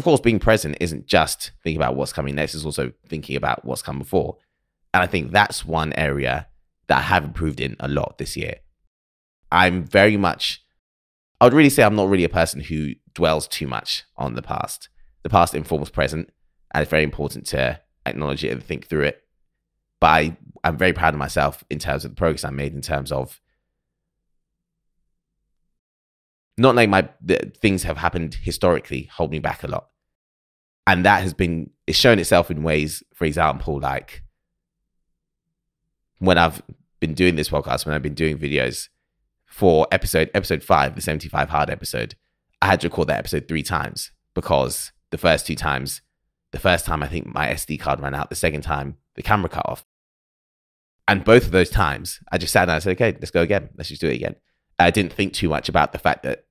Of 0.00 0.04
course, 0.04 0.20
being 0.22 0.38
present 0.38 0.78
isn't 0.80 1.04
just 1.04 1.50
thinking 1.62 1.76
about 1.76 1.94
what's 1.94 2.14
coming 2.14 2.34
next, 2.34 2.54
it's 2.54 2.64
also 2.64 2.90
thinking 3.06 3.36
about 3.36 3.66
what's 3.66 3.82
come 3.82 3.98
before. 3.98 4.38
And 4.94 5.02
I 5.02 5.06
think 5.06 5.30
that's 5.30 5.62
one 5.62 5.92
area 5.92 6.46
that 6.86 7.00
I 7.00 7.02
have 7.02 7.22
improved 7.22 7.60
in 7.60 7.76
a 7.78 7.86
lot 7.86 8.16
this 8.16 8.34
year. 8.34 8.60
I'm 9.52 9.84
very 9.84 10.16
much, 10.16 10.64
I 11.38 11.44
would 11.44 11.52
really 11.52 11.68
say 11.68 11.82
I'm 11.82 11.96
not 11.96 12.08
really 12.08 12.24
a 12.24 12.30
person 12.30 12.62
who 12.62 12.94
dwells 13.12 13.46
too 13.46 13.66
much 13.66 14.04
on 14.16 14.36
the 14.36 14.40
past. 14.40 14.88
The 15.22 15.28
past 15.28 15.54
informs 15.54 15.90
present, 15.90 16.30
and 16.72 16.80
it's 16.80 16.90
very 16.90 17.04
important 17.04 17.44
to 17.48 17.78
acknowledge 18.06 18.42
it 18.42 18.52
and 18.52 18.64
think 18.64 18.86
through 18.86 19.02
it. 19.02 19.22
But 20.00 20.06
I, 20.06 20.36
I'm 20.64 20.78
very 20.78 20.94
proud 20.94 21.12
of 21.12 21.18
myself 21.18 21.62
in 21.68 21.78
terms 21.78 22.06
of 22.06 22.12
the 22.12 22.16
progress 22.16 22.42
I 22.42 22.48
made 22.48 22.72
in 22.72 22.80
terms 22.80 23.12
of 23.12 23.38
not 26.60 26.74
like 26.74 26.88
my 26.88 27.08
things 27.60 27.82
have 27.84 27.96
happened 27.96 28.34
historically 28.34 29.04
hold 29.12 29.30
me 29.30 29.38
back 29.38 29.62
a 29.62 29.66
lot. 29.66 29.88
And 30.86 31.04
that 31.04 31.22
has 31.22 31.34
been 31.34 31.70
it's 31.86 31.98
shown 31.98 32.18
itself 32.18 32.50
in 32.50 32.62
ways 32.62 33.02
for 33.14 33.24
example 33.24 33.80
like 33.80 34.22
when 36.18 36.38
i've 36.38 36.62
been 37.00 37.14
doing 37.14 37.34
this 37.34 37.50
podcast 37.50 37.84
when 37.84 37.94
i've 37.94 38.02
been 38.02 38.14
doing 38.14 38.38
videos 38.38 38.88
for 39.44 39.88
episode 39.90 40.30
episode 40.34 40.62
5 40.62 40.94
the 40.94 41.00
75 41.00 41.48
hard 41.48 41.68
episode 41.68 42.14
i 42.62 42.66
had 42.66 42.80
to 42.80 42.86
record 42.86 43.08
that 43.08 43.18
episode 43.18 43.48
three 43.48 43.64
times 43.64 44.12
because 44.34 44.92
the 45.10 45.18
first 45.18 45.46
two 45.46 45.56
times 45.56 46.00
the 46.52 46.60
first 46.60 46.86
time 46.86 47.02
i 47.02 47.08
think 47.08 47.26
my 47.26 47.48
sd 47.48 47.78
card 47.80 48.00
ran 48.00 48.14
out 48.14 48.30
the 48.30 48.36
second 48.36 48.62
time 48.62 48.96
the 49.16 49.22
camera 49.22 49.48
cut 49.48 49.68
off. 49.68 49.84
And 51.08 51.24
both 51.24 51.44
of 51.44 51.50
those 51.50 51.70
times 51.70 52.20
i 52.30 52.38
just 52.38 52.52
sat 52.52 52.66
down 52.66 52.76
and 52.76 52.82
said 52.82 52.92
okay 52.92 53.16
let's 53.18 53.32
go 53.32 53.42
again. 53.42 53.70
Let's 53.76 53.88
just 53.88 54.00
do 54.00 54.08
it 54.08 54.14
again. 54.14 54.36
I 54.78 54.90
didn't 54.90 55.12
think 55.12 55.32
too 55.32 55.48
much 55.48 55.68
about 55.68 55.92
the 55.92 55.98
fact 55.98 56.22
that 56.22 56.44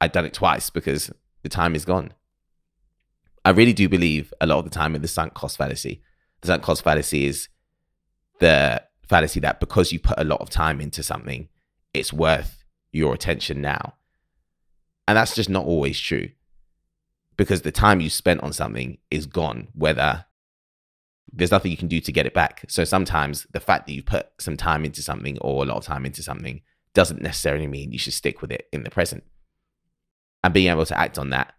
I'd 0.00 0.12
done 0.12 0.24
it 0.24 0.34
twice 0.34 0.70
because 0.70 1.10
the 1.42 1.48
time 1.48 1.74
is 1.74 1.84
gone. 1.84 2.12
I 3.44 3.50
really 3.50 3.72
do 3.72 3.88
believe 3.88 4.32
a 4.40 4.46
lot 4.46 4.58
of 4.58 4.64
the 4.64 4.70
time 4.70 4.94
in 4.94 5.02
the 5.02 5.08
sunk 5.08 5.34
cost 5.34 5.56
fallacy. 5.56 6.02
The 6.40 6.48
sunk 6.48 6.62
cost 6.62 6.84
fallacy 6.84 7.26
is 7.26 7.48
the 8.40 8.82
fallacy 9.08 9.40
that 9.40 9.60
because 9.60 9.92
you 9.92 9.98
put 9.98 10.18
a 10.18 10.24
lot 10.24 10.40
of 10.40 10.50
time 10.50 10.80
into 10.80 11.02
something, 11.02 11.48
it's 11.94 12.12
worth 12.12 12.64
your 12.92 13.14
attention 13.14 13.60
now. 13.60 13.94
And 15.06 15.16
that's 15.16 15.34
just 15.34 15.48
not 15.48 15.64
always 15.64 15.98
true 15.98 16.28
because 17.36 17.62
the 17.62 17.72
time 17.72 18.00
you 18.00 18.10
spent 18.10 18.42
on 18.42 18.52
something 18.52 18.98
is 19.10 19.26
gone, 19.26 19.68
whether 19.72 20.26
there's 21.32 21.50
nothing 21.50 21.70
you 21.70 21.76
can 21.76 21.88
do 21.88 22.00
to 22.00 22.12
get 22.12 22.26
it 22.26 22.34
back. 22.34 22.64
So 22.68 22.84
sometimes 22.84 23.46
the 23.52 23.60
fact 23.60 23.86
that 23.86 23.94
you 23.94 24.02
put 24.02 24.28
some 24.38 24.56
time 24.56 24.84
into 24.84 25.02
something 25.02 25.38
or 25.40 25.62
a 25.62 25.66
lot 25.66 25.78
of 25.78 25.84
time 25.84 26.04
into 26.04 26.22
something 26.22 26.60
doesn't 26.94 27.22
necessarily 27.22 27.66
mean 27.66 27.92
you 27.92 27.98
should 27.98 28.12
stick 28.12 28.42
with 28.42 28.52
it 28.52 28.66
in 28.72 28.82
the 28.82 28.90
present 28.90 29.24
and 30.42 30.54
being 30.54 30.70
able 30.70 30.86
to 30.86 30.98
act 30.98 31.18
on 31.18 31.30
that 31.30 31.54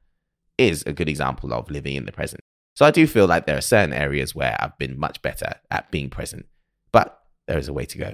is 0.57 0.83
a 0.85 0.93
good 0.93 1.09
example 1.09 1.53
of 1.53 1.69
living 1.69 1.95
in 1.95 2.05
the 2.05 2.11
present. 2.11 2.41
So 2.75 2.85
I 2.85 2.91
do 2.91 3.05
feel 3.07 3.25
like 3.25 3.45
there 3.45 3.57
are 3.57 3.61
certain 3.61 3.93
areas 3.93 4.33
where 4.33 4.55
I've 4.59 4.77
been 4.77 4.99
much 4.99 5.21
better 5.21 5.55
at 5.69 5.91
being 5.91 6.09
present, 6.09 6.45
but 6.91 7.21
there 7.47 7.57
is 7.57 7.67
a 7.67 7.73
way 7.73 7.85
to 7.85 7.97
go. 7.97 8.13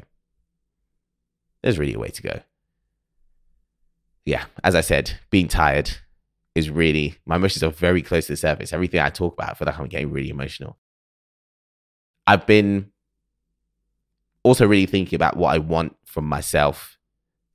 There's 1.62 1.80
really 1.80 1.94
a 1.94 2.00
way 2.00 2.10
to 2.10 2.22
go. 2.22 2.40
Yeah, 4.26 4.46
as 4.64 4.74
I 4.76 4.82
said, 4.82 5.20
being 5.30 5.48
tired 5.48 5.92
is 6.56 6.70
really, 6.70 7.18
my 7.26 7.36
emotions 7.36 7.64
are 7.64 7.70
very 7.70 8.02
close 8.02 8.26
to 8.28 8.34
the 8.34 8.38
surface. 8.38 8.74
Everything 8.74 9.00
I 9.00 9.10
talk 9.10 9.34
about, 9.34 9.52
I 9.52 9.54
feel 9.54 9.66
like 9.68 9.80
I'm 9.80 9.88
getting 9.88 10.12
really 10.12 10.30
emotional. 10.30 10.78
I've 12.26 12.48
been 12.48 12.92
also 14.42 14.66
really 14.66 14.88
thinking 14.88 15.16
about 15.16 15.38
what 15.38 15.54
I 15.54 15.60
want 15.60 15.96
from 16.06 16.26
myself 16.26 16.98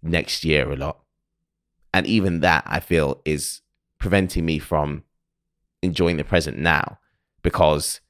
next 0.02 0.44
year 0.44 0.70
a 0.70 0.76
lot. 0.76 0.99
And 1.92 2.06
even 2.06 2.40
that, 2.40 2.64
I 2.66 2.80
feel, 2.80 3.20
is 3.24 3.62
preventing 3.98 4.44
me 4.44 4.58
from 4.58 5.04
enjoying 5.82 6.16
the 6.16 6.24
present 6.24 6.58
now 6.58 6.98
because, 7.42 8.00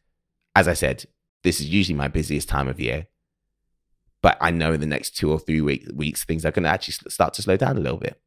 as 0.54 0.68
I 0.68 0.74
said, 0.74 1.06
this 1.42 1.60
is 1.60 1.68
usually 1.68 1.96
my 1.96 2.08
busiest 2.08 2.48
time 2.48 2.68
of 2.68 2.80
year. 2.80 3.06
But 4.22 4.36
I 4.40 4.50
know 4.50 4.72
in 4.72 4.80
the 4.80 4.86
next 4.86 5.16
two 5.16 5.32
or 5.32 5.38
three 5.38 5.62
week, 5.62 5.88
weeks, 5.94 6.24
things 6.24 6.44
are 6.44 6.50
going 6.50 6.64
to 6.64 6.68
actually 6.68 7.10
start 7.10 7.32
to 7.34 7.42
slow 7.42 7.56
down 7.56 7.78
a 7.78 7.80
little 7.80 7.98
bit. 7.98 8.20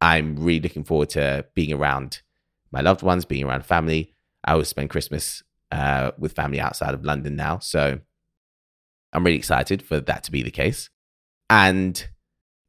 I'm 0.00 0.36
really 0.36 0.60
looking 0.60 0.84
forward 0.84 1.10
to 1.10 1.46
being 1.54 1.72
around 1.72 2.20
my 2.70 2.80
loved 2.80 3.02
ones, 3.02 3.24
being 3.24 3.44
around 3.44 3.64
family. 3.64 4.14
I 4.44 4.52
always 4.52 4.68
spend 4.68 4.90
Christmas 4.90 5.42
uh, 5.70 6.10
with 6.18 6.32
family 6.32 6.60
outside 6.60 6.92
of 6.92 7.04
London 7.04 7.36
now. 7.36 7.60
So 7.60 8.00
I'm 9.12 9.24
really 9.24 9.38
excited 9.38 9.82
for 9.82 10.00
that 10.00 10.24
to 10.24 10.32
be 10.32 10.42
the 10.42 10.50
case. 10.50 10.90
And 11.48 12.08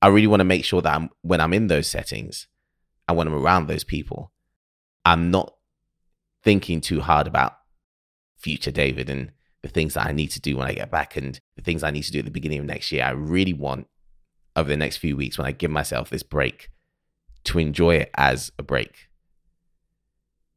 I 0.04 0.08
really 0.08 0.28
want 0.28 0.42
to 0.42 0.46
make 0.46 0.66
sure 0.66 0.82
that 0.82 0.94
I'm, 0.94 1.10
when 1.22 1.40
I'm 1.40 1.54
in 1.54 1.68
those 1.68 1.88
settings 1.88 2.48
and 3.08 3.18
when 3.18 3.26
I'm 3.26 3.34
around 3.34 3.68
those 3.68 3.86
people, 3.86 4.34
I'm 5.06 5.32
not 5.32 5.56
thinking 6.44 6.82
too 6.82 7.00
hard 7.00 7.26
about 7.26 7.54
future 8.38 8.70
David 8.70 9.10
and 9.10 9.32
the 9.62 9.70
things 9.70 9.94
that 9.94 10.06
I 10.06 10.12
need 10.12 10.28
to 10.32 10.42
do 10.42 10.58
when 10.58 10.68
I 10.68 10.74
get 10.74 10.92
back 10.92 11.16
and 11.16 11.40
the 11.56 11.62
things 11.62 11.84
I 11.84 11.92
need 11.92 12.04
to 12.04 12.12
do 12.12 12.20
at 12.20 12.26
the 12.26 12.32
beginning 12.32 12.60
of 12.60 12.66
next 12.66 12.92
year. 12.92 13.06
I 13.06 13.12
really 13.12 13.54
want 13.54 13.88
over 14.58 14.68
the 14.68 14.76
next 14.76 14.98
few 14.98 15.16
weeks 15.16 15.38
when 15.38 15.48
I 15.48 15.54
give 15.54 15.72
myself 15.72 16.10
this 16.10 16.22
break 16.22 16.70
to 17.46 17.58
enjoy 17.58 17.96
it 17.96 18.12
as 18.16 18.52
a 18.60 18.64
break. 18.64 19.08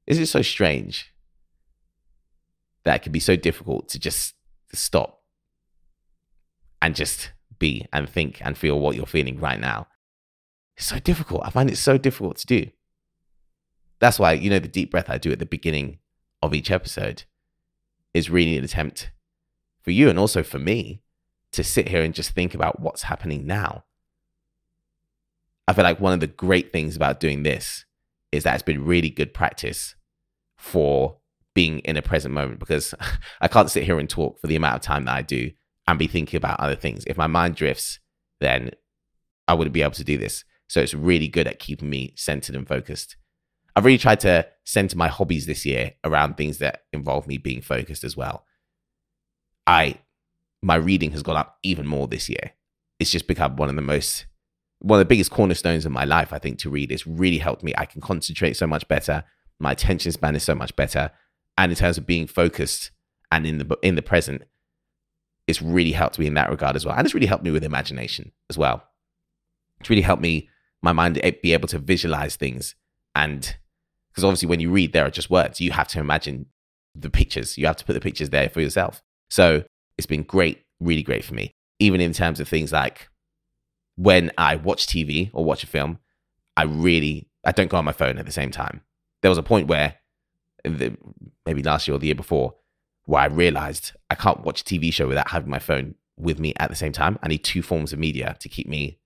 Is 0.09 0.19
it 0.19 0.27
so 0.27 0.43
strange 0.43 1.15
that 2.83 2.97
it 2.97 3.03
can 3.03 3.13
be 3.13 3.21
so 3.21 3.37
difficult 3.37 3.89
to 3.91 4.01
just 4.01 4.35
stop 4.73 5.23
and 6.83 6.97
just 6.97 7.31
be 7.59 7.87
and 7.93 8.09
think 8.09 8.45
and 8.45 8.57
feel 8.57 8.79
what 8.79 8.97
you're 8.97 9.07
feeling 9.07 9.39
right 9.39 9.61
now. 9.61 9.87
It's 10.77 10.87
so 10.87 10.99
difficult. 10.99 11.43
I 11.45 11.51
find 11.51 11.71
it 11.71 11.77
so 11.77 11.99
difficult 11.99 12.37
to 12.39 12.47
do. 12.47 12.71
That's 13.99 14.19
why, 14.19 14.33
you 14.33 14.51
know, 14.51 14.59
the 14.59 14.69
deep 14.69 14.91
breath 14.91 15.09
I 15.09 15.19
do 15.19 15.33
at 15.33 15.39
the 15.39 15.47
beginning 15.47 15.99
of 16.43 16.55
each 16.55 16.71
episode 16.71 17.25
is 18.13 18.31
really 18.31 18.57
an 18.57 18.65
attempt 18.65 19.11
for 19.81 19.91
you 19.91 20.09
and 20.09 20.19
also 20.19 20.43
for 20.43 20.59
me 20.59 21.03
to 21.53 21.65
sit 21.65 21.89
here 21.89 22.03
and 22.03 22.15
just 22.15 22.33
think 22.33 22.55
about 22.55 22.81
what's 22.81 23.03
happening 23.03 23.47
now. 23.47 23.85
I 25.69 25.73
feel 25.73 25.85
like 25.85 26.01
one 26.01 26.13
of 26.13 26.21
the 26.21 26.27
great 26.27 26.73
things 26.73 26.95
about 26.95 27.21
doing 27.21 27.43
this 27.43 27.85
is 28.33 28.45
that 28.45 28.55
it's 28.55 28.63
been 28.63 28.85
really 28.85 29.11
good 29.11 29.33
practice 29.33 29.95
for 30.57 31.17
being 31.55 31.79
in 31.81 31.97
a 31.97 32.03
present 32.03 32.35
moment 32.35 32.59
because 32.59 32.95
I 33.41 33.49
can't 33.49 33.71
sit 33.71 33.85
here 33.85 33.99
and 33.99 34.09
talk 34.09 34.39
for 34.39 34.47
the 34.47 34.57
amount 34.57 34.77
of 34.77 34.83
time 34.83 35.07
that 35.07 35.17
I 35.17 35.23
do 35.23 35.53
and 35.87 35.99
be 35.99 36.07
thinking 36.07 36.37
about 36.37 36.61
other 36.61 36.75
things. 36.75 37.05
If 37.07 37.17
my 37.17 37.27
mind 37.27 37.57
drifts, 37.57 38.01
then 38.41 38.71
I 39.49 39.55
wouldn't 39.55 39.75
be 39.75 39.83
able 39.83 39.93
to 39.93 40.05
do 40.05 40.19
this. 40.19 40.45
So 40.69 40.81
it's 40.81 40.95
really 40.95 41.29
good 41.29 41.47
at 41.47 41.59
keeping 41.59 41.91
me 41.91 42.13
centered 42.17 42.57
and 42.57 42.67
focused. 42.67 43.17
I've 43.75 43.85
really 43.85 43.99
tried 43.99 44.21
to 44.21 44.49
center 44.65 44.97
my 44.97 45.09
hobbies 45.09 45.47
this 45.47 45.65
year 45.67 45.93
around 46.03 46.37
things 46.37 46.59
that 46.59 46.85
involve 46.93 47.27
me 47.27 47.39
being 47.39 47.61
focused 47.61 48.05
as 48.05 48.17
well. 48.17 48.45
I 49.67 49.99
my 50.63 50.77
reading 50.77 51.13
has 51.13 51.23
gone 51.23 51.37
up 51.37 51.59
even 51.63 51.87
more 51.87 52.09
this 52.09 52.29
year. 52.29 52.53
It's 52.99 53.11
just 53.11 53.27
become 53.27 53.57
one 53.57 53.69
of 53.69 53.77
the 53.77 53.83
most 53.83 54.27
one 54.81 54.99
of 54.99 55.07
the 55.07 55.09
biggest 55.09 55.31
cornerstones 55.31 55.87
of 55.87 55.93
my 55.93 56.05
life, 56.05 56.33
I 56.33 56.39
think, 56.39 56.59
to 56.61 56.71
read. 56.71 56.91
It's 56.91 57.07
really 57.07 57.39
helped 57.39 57.63
me. 57.63 57.73
I 57.77 57.85
can 57.85 58.01
concentrate 58.01 58.55
so 58.55 58.67
much 58.67 58.87
better. 58.89 59.25
My 59.59 59.73
attention 59.73 60.13
span 60.13 60.37
is 60.37 60.43
so 60.43 60.55
much 60.55 60.75
better. 60.77 61.13
and 61.59 61.73
in 61.73 61.77
terms 61.77 61.97
of 61.99 62.07
being 62.07 62.27
focused 62.27 62.91
and 63.31 63.47
in 63.47 63.59
the 63.59 63.79
in 63.83 63.95
the 63.95 64.03
present, 64.03 64.43
it's 65.47 65.63
really 65.63 65.93
helped 65.93 66.19
me 66.19 66.27
in 66.27 66.35
that 66.35 66.51
regard 66.51 66.77
as 66.77 66.85
well. 66.85 66.97
And 66.97 67.07
it's 67.07 67.15
really 67.15 67.27
helped 67.27 67.45
me 67.45 67.51
with 67.51 67.65
imagination 67.65 68.33
as 68.51 68.59
well. 68.59 68.83
It's 69.81 69.91
really 69.91 70.03
helped 70.03 70.23
me 70.23 70.49
my 70.83 70.93
mind 70.93 71.19
eh, 71.23 71.33
be 71.43 71.53
able 71.53 71.69
to 71.69 71.79
visualize 71.79 72.37
things. 72.37 72.75
And 73.15 73.57
because 74.11 74.25
obviously 74.25 74.49
when 74.49 74.61
you 74.61 74.71
read 74.71 74.93
there 74.93 75.07
are 75.07 75.11
just 75.11 75.31
words. 75.31 75.61
You 75.61 75.73
have 75.73 75.89
to 75.89 76.01
imagine 76.01 76.47
the 76.95 77.11
pictures. 77.11 77.57
You 77.59 77.67
have 77.67 77.77
to 77.77 77.85
put 77.85 77.93
the 77.93 78.01
pictures 78.01 78.31
there 78.31 78.49
for 78.49 78.61
yourself. 78.61 79.03
So 79.31 79.65
it's 79.97 80.07
been 80.07 80.23
great 80.23 80.63
really 80.81 81.03
great 81.03 81.25
for 81.25 81.35
me. 81.35 81.55
Even 81.79 82.01
in 82.01 82.13
terms 82.13 82.41
of 82.41 82.49
things 82.49 82.73
like 82.73 83.09
when 83.99 84.31
i 84.37 84.57
watch 84.57 84.87
tv 84.87 85.31
or 85.33 85.43
watch 85.43 85.65
a 85.65 85.67
film 85.67 85.99
i 86.55 86.63
really 86.63 87.27
i 87.47 87.51
don't 87.51 87.71
go 87.71 87.79
on 87.79 87.85
my 87.85 87.93
phone 87.93 88.19
at 88.19 88.27
the 88.27 88.33
same 88.33 88.51
time. 88.51 88.83
There 89.23 89.31
was 89.31 89.39
a 89.39 89.43
point 89.43 89.69
where 89.69 89.95
the, 90.65 90.97
maybe 91.47 91.63
last 91.63 91.89
year 91.89 91.95
or 91.95 91.99
the 91.99 92.07
year 92.07 92.15
before 92.15 92.55
where 93.07 93.23
i 93.23 93.27
realized 93.27 93.93
i 94.11 94.15
can't 94.15 94.45
watch 94.45 94.61
a 94.61 94.65
tv 94.65 94.93
show 94.93 95.09
without 95.09 95.31
having 95.31 95.51
my 95.51 95.59
phone 95.59 95.95
with 96.17 96.39
me 96.39 96.53
at 96.59 96.71
the 96.71 96.77
same 96.77 96.93
time 96.93 97.19
i 97.23 97.29
need 97.29 97.43
two 97.43 97.63
forms 97.63 97.93
of 97.93 97.99
media 97.99 98.37
to 98.41 98.49
keep 98.49 98.69
me 98.69 98.99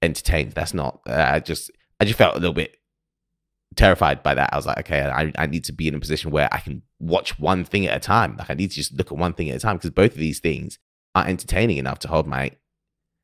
entertained 0.00 0.52
that's 0.52 0.74
not 0.74 1.00
i 1.06 1.40
just 1.40 1.70
i 2.00 2.04
just 2.04 2.18
felt 2.18 2.36
a 2.36 2.38
little 2.38 2.54
bit 2.54 2.76
terrified 3.76 4.22
by 4.22 4.34
that. 4.34 4.50
I 4.52 4.56
was 4.56 4.66
like, 4.66 4.78
okay, 4.80 5.02
I, 5.02 5.32
I 5.36 5.46
need 5.46 5.64
to 5.64 5.72
be 5.72 5.88
in 5.88 5.94
a 5.94 6.00
position 6.00 6.30
where 6.30 6.48
I 6.52 6.58
can 6.58 6.82
watch 7.00 7.38
one 7.38 7.64
thing 7.64 7.86
at 7.86 7.96
a 7.96 8.00
time. 8.00 8.36
Like 8.36 8.50
I 8.50 8.54
need 8.54 8.70
to 8.70 8.76
just 8.76 8.92
look 8.92 9.10
at 9.10 9.18
one 9.18 9.34
thing 9.34 9.50
at 9.50 9.56
a 9.56 9.60
time 9.60 9.76
because 9.76 9.90
both 9.90 10.12
of 10.12 10.18
these 10.18 10.40
things 10.40 10.78
are 11.14 11.26
entertaining 11.26 11.78
enough 11.78 11.98
to 12.00 12.08
hold 12.08 12.26
my 12.26 12.52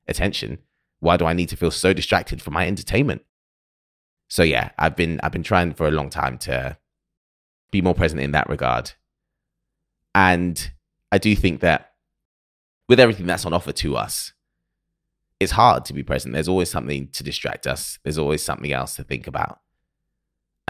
attention. 0.09 0.59
Why 1.01 1.17
do 1.17 1.25
I 1.25 1.33
need 1.33 1.49
to 1.51 1.57
feel 1.57 1.71
so 1.71 1.93
distracted 1.93 2.43
from 2.43 2.55
my 2.55 2.67
entertainment? 2.67 3.23
So 4.29 4.43
yeah, 4.43 4.71
I've 4.79 4.97
been 4.97 5.21
I've 5.23 5.33
been 5.33 5.43
trying 5.43 5.75
for 5.75 5.89
a 5.89 5.93
long 5.93 6.11
time 6.11 6.39
to 6.39 6.77
be 7.71 7.83
more 7.83 7.95
present 7.95 8.21
in 8.21 8.33
that 8.33 8.49
regard. 8.49 8.93
And 10.15 10.71
I 11.13 11.19
do 11.19 11.35
think 11.37 11.61
that 11.61 11.93
with 12.89 13.01
everything 13.01 13.27
that's 13.27 13.47
on 13.47 13.53
offer 13.53 13.73
to 13.73 13.97
us, 13.97 14.33
it's 15.39 15.53
hard 15.53 15.85
to 15.87 15.93
be 15.93 16.03
present. 16.03 16.35
There's 16.35 16.49
always 16.49 16.71
something 16.71 17.09
to 17.09 17.23
distract 17.23 17.67
us. 17.67 17.99
There's 18.03 18.19
always 18.19 18.43
something 18.43 18.73
else 18.73 18.97
to 18.97 19.05
think 19.05 19.27
about 19.27 19.61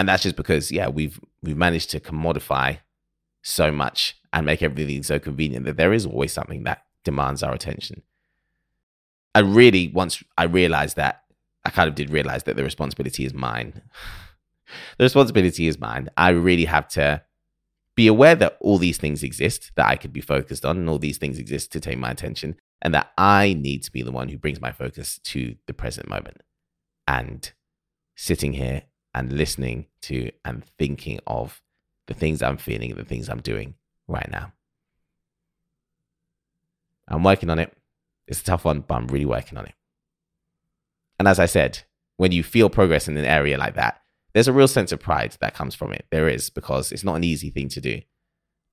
and 0.01 0.09
that's 0.09 0.23
just 0.23 0.35
because 0.35 0.73
yeah 0.73 0.89
we've 0.89 1.21
we've 1.43 1.59
managed 1.59 1.91
to 1.91 2.01
commodify 2.01 2.79
so 3.43 3.71
much 3.71 4.17
and 4.33 4.47
make 4.47 4.63
everything 4.63 5.03
so 5.03 5.19
convenient 5.19 5.67
that 5.67 5.77
there 5.77 5.93
is 5.93 6.07
always 6.07 6.33
something 6.33 6.63
that 6.63 6.85
demands 7.05 7.43
our 7.43 7.53
attention 7.53 8.03
i 9.35 9.41
really 9.41 9.89
once 9.89 10.25
i 10.39 10.45
realized 10.45 10.97
that 10.97 11.25
i 11.67 11.71
kind 11.71 11.87
of 11.87 11.95
did 11.95 12.09
realize 12.09 12.45
that 12.45 12.57
the 12.57 12.65
responsibility 12.65 13.27
is 13.27 13.35
mine 13.35 13.83
the 14.99 15.05
responsibility 15.05 15.69
is 15.69 15.79
mine 15.79 16.09
i 16.17 16.31
really 16.31 16.65
have 16.65 16.89
to 16.89 17.23
be 18.01 18.07
aware 18.07 18.35
that 18.35 18.57
all 18.61 18.79
these 18.79 18.99
things 18.99 19.23
exist 19.23 19.71
that 19.77 19.89
i 19.89 19.97
could 19.97 20.13
be 20.13 20.21
focused 20.21 20.65
on 20.65 20.77
and 20.77 20.89
all 20.89 20.99
these 20.99 21.19
things 21.19 21.39
exist 21.39 21.71
to 21.73 21.81
take 21.81 21.99
my 21.99 22.11
attention 22.11 22.57
and 22.83 22.95
that 22.95 23.13
i 23.17 23.55
need 23.55 23.83
to 23.83 23.93
be 23.93 24.03
the 24.03 24.13
one 24.21 24.29
who 24.29 24.39
brings 24.39 24.61
my 24.61 24.73
focus 24.73 25.19
to 25.25 25.57
the 25.67 25.75
present 25.75 26.09
moment 26.09 26.43
and 27.07 27.53
sitting 28.17 28.53
here 28.53 28.83
and 29.15 29.33
listening 29.33 29.87
to 30.03 30.31
and 30.45 30.65
thinking 30.79 31.19
of 31.27 31.61
the 32.11 32.15
things 32.15 32.43
I'm 32.43 32.57
feeling, 32.57 32.91
and 32.91 32.99
the 32.99 33.05
things 33.05 33.29
I'm 33.29 33.41
doing 33.41 33.75
right 34.09 34.29
now. 34.31 34.53
I'm 37.07 37.23
working 37.23 37.51
on 37.51 37.61
it. 37.61 37.73
It's 38.27 38.41
a 38.41 38.45
tough 38.45 38.65
one, 38.65 38.81
but 38.81 38.95
I'm 38.97 39.07
really 39.07 39.27
working 39.27 39.59
on 39.59 39.67
it. 39.67 39.75
And 41.19 41.29
as 41.29 41.39
I 41.39 41.47
said, 41.47 41.81
when 42.17 42.33
you 42.33 42.43
feel 42.43 42.69
progress 42.69 43.09
in 43.09 43.17
an 43.17 43.25
area 43.25 43.59
like 43.59 43.75
that, 43.77 44.00
there's 44.33 44.49
a 44.49 44.53
real 44.53 44.69
sense 44.69 44.93
of 44.93 45.01
pride 45.01 45.37
that 45.41 45.55
comes 45.55 45.75
from 45.75 45.93
it. 45.93 46.07
There 46.11 46.29
is, 46.29 46.51
because 46.51 46.93
it's 46.93 47.05
not 47.05 47.17
an 47.17 47.25
easy 47.25 47.51
thing 47.51 47.69
to 47.71 47.81
do. 47.81 48.01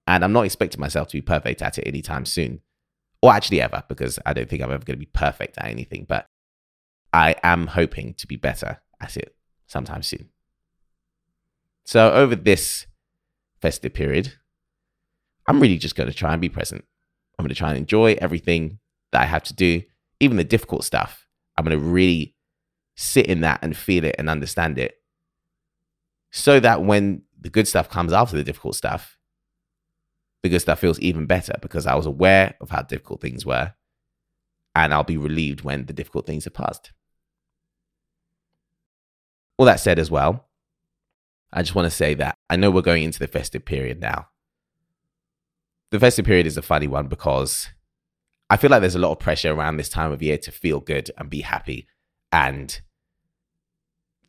And 0.05 0.23
I'm 0.23 0.33
not 0.33 0.45
expecting 0.45 0.79
myself 0.79 1.07
to 1.09 1.17
be 1.17 1.21
perfect 1.21 1.61
at 1.61 1.77
it 1.77 1.87
anytime 1.87 2.25
soon, 2.25 2.61
or 3.21 3.33
actually 3.33 3.61
ever, 3.61 3.83
because 3.87 4.19
I 4.25 4.33
don't 4.33 4.49
think 4.49 4.61
I'm 4.61 4.71
ever 4.71 4.85
going 4.85 4.97
to 4.97 5.05
be 5.05 5.11
perfect 5.11 5.57
at 5.57 5.67
anything. 5.67 6.05
But 6.07 6.27
I 7.12 7.36
am 7.43 7.67
hoping 7.67 8.13
to 8.15 8.27
be 8.27 8.36
better 8.36 8.82
at 9.01 9.17
it 9.17 9.36
sometime 9.65 10.03
soon. 10.03 10.29
So 11.86 12.12
over 12.12 12.36
this 12.36 12.86
festive 13.62 13.93
period, 13.93 14.34
I'm 15.47 15.60
really 15.60 15.77
just 15.77 15.95
going 15.95 16.10
to 16.10 16.15
try 16.15 16.34
and 16.34 16.41
be 16.41 16.49
present. 16.49 16.86
I'm 17.38 17.43
going 17.43 17.49
to 17.49 17.55
try 17.55 17.69
and 17.69 17.77
enjoy 17.77 18.17
everything 18.19 18.79
that 19.12 19.21
I 19.21 19.25
have 19.25 19.43
to 19.43 19.53
do, 19.53 19.84
even 20.19 20.38
the 20.38 20.43
difficult 20.43 20.84
stuff. 20.84 21.25
I'm 21.58 21.65
going 21.65 21.77
to 21.77 21.84
really 21.84 22.36
sit 22.95 23.27
in 23.27 23.41
that 23.41 23.60
and 23.62 23.75
feel 23.75 24.03
it 24.03 24.15
and 24.17 24.29
understand 24.29 24.77
it 24.77 24.96
so 26.38 26.60
that 26.60 26.84
when 26.84 27.23
the 27.39 27.50
good 27.50 27.67
stuff 27.67 27.89
comes 27.89 28.13
after 28.13 28.38
the 28.38 28.43
difficult 28.43 28.76
stuff, 28.76 29.17
the 30.43 30.50
good 30.50 30.60
stuff 30.60 30.80
feels 30.80 31.00
even 31.00 31.26
better 31.26 31.56
because 31.62 31.88
I 31.88 31.95
was 31.95 32.06
aware 32.06 32.56
of 32.62 32.69
how 32.69 32.84
difficult 32.84 33.21
things 33.21 33.45
were 33.45 33.73
and 34.76 34.93
I'll 34.93 35.04
be 35.04 35.17
relieved 35.17 35.62
when 35.62 35.88
the 35.88 35.93
difficult 35.93 36.28
things 36.28 36.43
have 36.43 36.54
passed. 36.54 36.91
All 39.58 39.65
that 39.65 39.80
said, 39.80 39.97
as 39.97 40.12
well, 40.12 40.47
I 41.52 41.63
just 41.63 41.73
want 41.73 41.88
to 41.88 41.95
say 41.95 42.13
that 42.13 42.36
I 42.50 42.56
know 42.56 42.69
we're 42.69 42.84
going 42.84 43.02
into 43.02 43.17
the 43.17 43.28
festive 43.28 43.65
period 43.65 44.00
now. 44.00 44.28
The 45.89 46.00
festive 46.00 46.26
period 46.26 46.45
is 46.45 46.58
a 46.58 46.62
funny 46.62 46.88
one 46.88 47.08
because 47.08 47.69
I 48.52 48.58
feel 48.58 48.69
like 48.69 48.82
there's 48.82 48.93
a 48.93 49.00
lot 49.00 49.12
of 49.12 49.19
pressure 49.19 49.52
around 49.52 49.78
this 49.78 49.89
time 49.89 50.12
of 50.12 50.21
year 50.21 50.38
to 50.38 50.52
feel 50.52 50.82
good 50.82 51.10
and 51.17 51.32
be 51.32 51.41
happy 51.41 51.88
and 52.32 52.80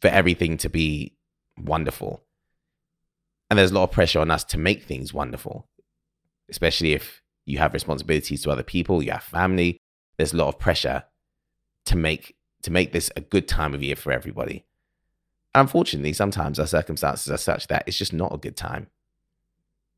for 0.00 0.08
everything 0.08 0.56
to 0.58 0.70
be 0.70 1.17
wonderful. 1.64 2.24
And 3.50 3.58
there's 3.58 3.70
a 3.70 3.74
lot 3.74 3.84
of 3.84 3.92
pressure 3.92 4.20
on 4.20 4.30
us 4.30 4.44
to 4.44 4.58
make 4.58 4.82
things 4.82 5.14
wonderful, 5.14 5.68
especially 6.50 6.92
if 6.92 7.22
you 7.46 7.58
have 7.58 7.72
responsibilities 7.72 8.42
to 8.42 8.50
other 8.50 8.62
people, 8.62 9.02
you 9.02 9.10
have 9.10 9.22
family. 9.22 9.80
There's 10.16 10.32
a 10.32 10.36
lot 10.36 10.48
of 10.48 10.58
pressure 10.58 11.04
to 11.86 11.96
make 11.96 12.36
to 12.62 12.70
make 12.70 12.92
this 12.92 13.10
a 13.16 13.20
good 13.20 13.48
time 13.48 13.72
of 13.72 13.82
year 13.82 13.96
for 13.96 14.12
everybody. 14.12 14.66
Unfortunately, 15.54 16.12
sometimes 16.12 16.58
our 16.58 16.66
circumstances 16.66 17.32
are 17.32 17.38
such 17.38 17.68
that 17.68 17.84
it's 17.86 17.96
just 17.96 18.12
not 18.12 18.34
a 18.34 18.38
good 18.38 18.56
time. 18.56 18.88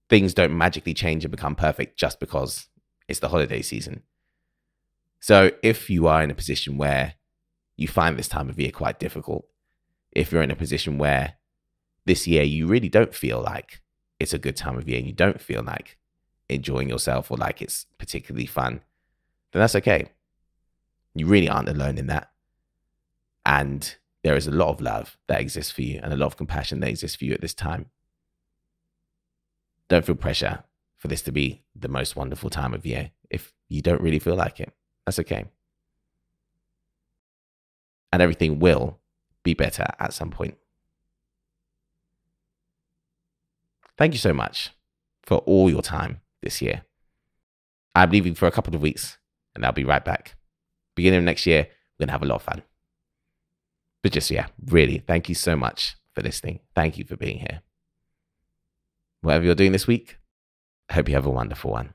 Things 0.09 0.35
don't 0.35 0.57
magically 0.57 0.95
change 0.95 1.25
and 1.25 1.31
become 1.31 1.55
perfect 1.55 1.99
just 1.99 2.21
because 2.21 2.69
it's 3.09 3.21
the 3.21 3.29
holiday 3.29 3.63
season. 3.63 4.03
So, 5.21 5.51
if 5.63 5.91
you 5.91 6.07
are 6.07 6.23
in 6.23 6.31
a 6.31 6.35
position 6.35 6.79
where 6.79 7.15
you 7.77 7.89
find 7.89 8.17
this 8.17 8.29
time 8.29 8.49
of 8.49 8.59
year 8.59 8.71
quite 8.71 8.99
difficult, 8.99 9.47
if 10.13 10.31
you're 10.31 10.43
in 10.43 10.51
a 10.51 10.57
position 10.57 10.99
where 10.99 11.35
this 12.11 12.27
year 12.27 12.43
you 12.43 12.67
really 12.67 12.89
don't 12.89 13.15
feel 13.15 13.41
like 13.41 13.81
it's 14.19 14.35
a 14.35 14.39
good 14.39 14.57
time 14.57 14.77
of 14.77 14.89
year 14.89 14.99
and 14.99 15.07
you 15.07 15.13
don't 15.13 15.41
feel 15.41 15.63
like 15.63 15.97
enjoying 16.49 16.89
yourself 16.89 17.31
or 17.31 17.37
like 17.37 17.63
it's 17.63 17.87
particularly 17.99 18.47
fun, 18.47 18.81
then 19.53 19.61
that's 19.61 19.77
okay. 19.77 20.09
You 21.15 21.27
really 21.27 21.49
aren't 21.49 21.69
alone 21.69 21.99
in 21.99 22.09
that. 22.09 22.33
And 23.47 23.95
there 24.25 24.35
is 24.35 24.49
a 24.49 24.51
lot 24.51 24.71
of 24.71 24.81
love 24.81 25.17
that 25.29 25.41
exists 25.41 25.71
for 25.71 25.83
you 25.83 26.01
and 26.03 26.13
a 26.13 26.17
lot 26.17 26.27
of 26.27 26.37
compassion 26.37 26.81
that 26.81 26.91
exists 26.91 27.17
for 27.17 27.27
you 27.27 27.33
at 27.33 27.43
this 27.43 27.55
time. 27.55 27.87
Don't 29.89 30.05
feel 30.05 30.17
pressure 30.17 30.65
for 30.97 31.07
this 31.07 31.23
to 31.23 31.31
be 31.31 31.63
the 31.77 31.89
most 31.89 32.17
wonderful 32.17 32.51
time 32.51 32.75
of 32.75 32.85
year 32.85 33.13
if 33.31 33.55
you 33.69 33.83
don't 33.83 34.03
really 34.03 34.19
feel 34.19 34.35
like 34.35 34.59
it. 34.59 34.73
That's 35.07 35.21
okay. 35.21 35.45
And 38.13 38.21
everything 38.21 38.59
will 38.59 38.99
be 39.45 39.55
better 39.55 39.87
at 40.01 40.13
some 40.13 40.31
point. 40.31 40.57
Thank 44.01 44.15
you 44.15 44.19
so 44.19 44.33
much 44.33 44.71
for 45.25 45.39
all 45.41 45.69
your 45.69 45.83
time 45.83 46.23
this 46.43 46.63
year. 46.63 46.85
I'm 47.95 48.11
leaving 48.11 48.35
for 48.35 48.47
a 48.47 48.51
couple 48.51 48.75
of 48.75 48.81
weeks 48.81 49.19
and 49.55 49.63
I'll 49.63 49.73
be 49.73 49.85
right 49.85 50.03
back. 50.03 50.37
Beginning 50.97 51.19
of 51.19 51.25
next 51.25 51.45
year, 51.45 51.65
we're 51.69 52.05
going 52.05 52.09
to 52.09 52.13
have 52.13 52.23
a 52.23 52.27
lot 52.27 52.37
of 52.37 52.43
fun. 52.43 52.63
But 54.03 54.13
just, 54.13 54.31
yeah, 54.31 54.47
really, 54.65 55.05
thank 55.07 55.29
you 55.29 55.35
so 55.35 55.55
much 55.55 55.97
for 56.15 56.23
listening. 56.23 56.61
Thank 56.75 56.97
you 56.97 57.05
for 57.05 57.19
being 57.19 57.41
here. 57.41 57.61
Whatever 59.21 59.45
you're 59.45 59.55
doing 59.55 59.73
this 59.73 59.87
week, 59.87 60.17
I 60.89 60.95
hope 60.95 61.11
you 61.11 61.15
have 61.15 61.27
a 61.27 61.31
wonderful 61.31 61.71
one. 61.71 61.93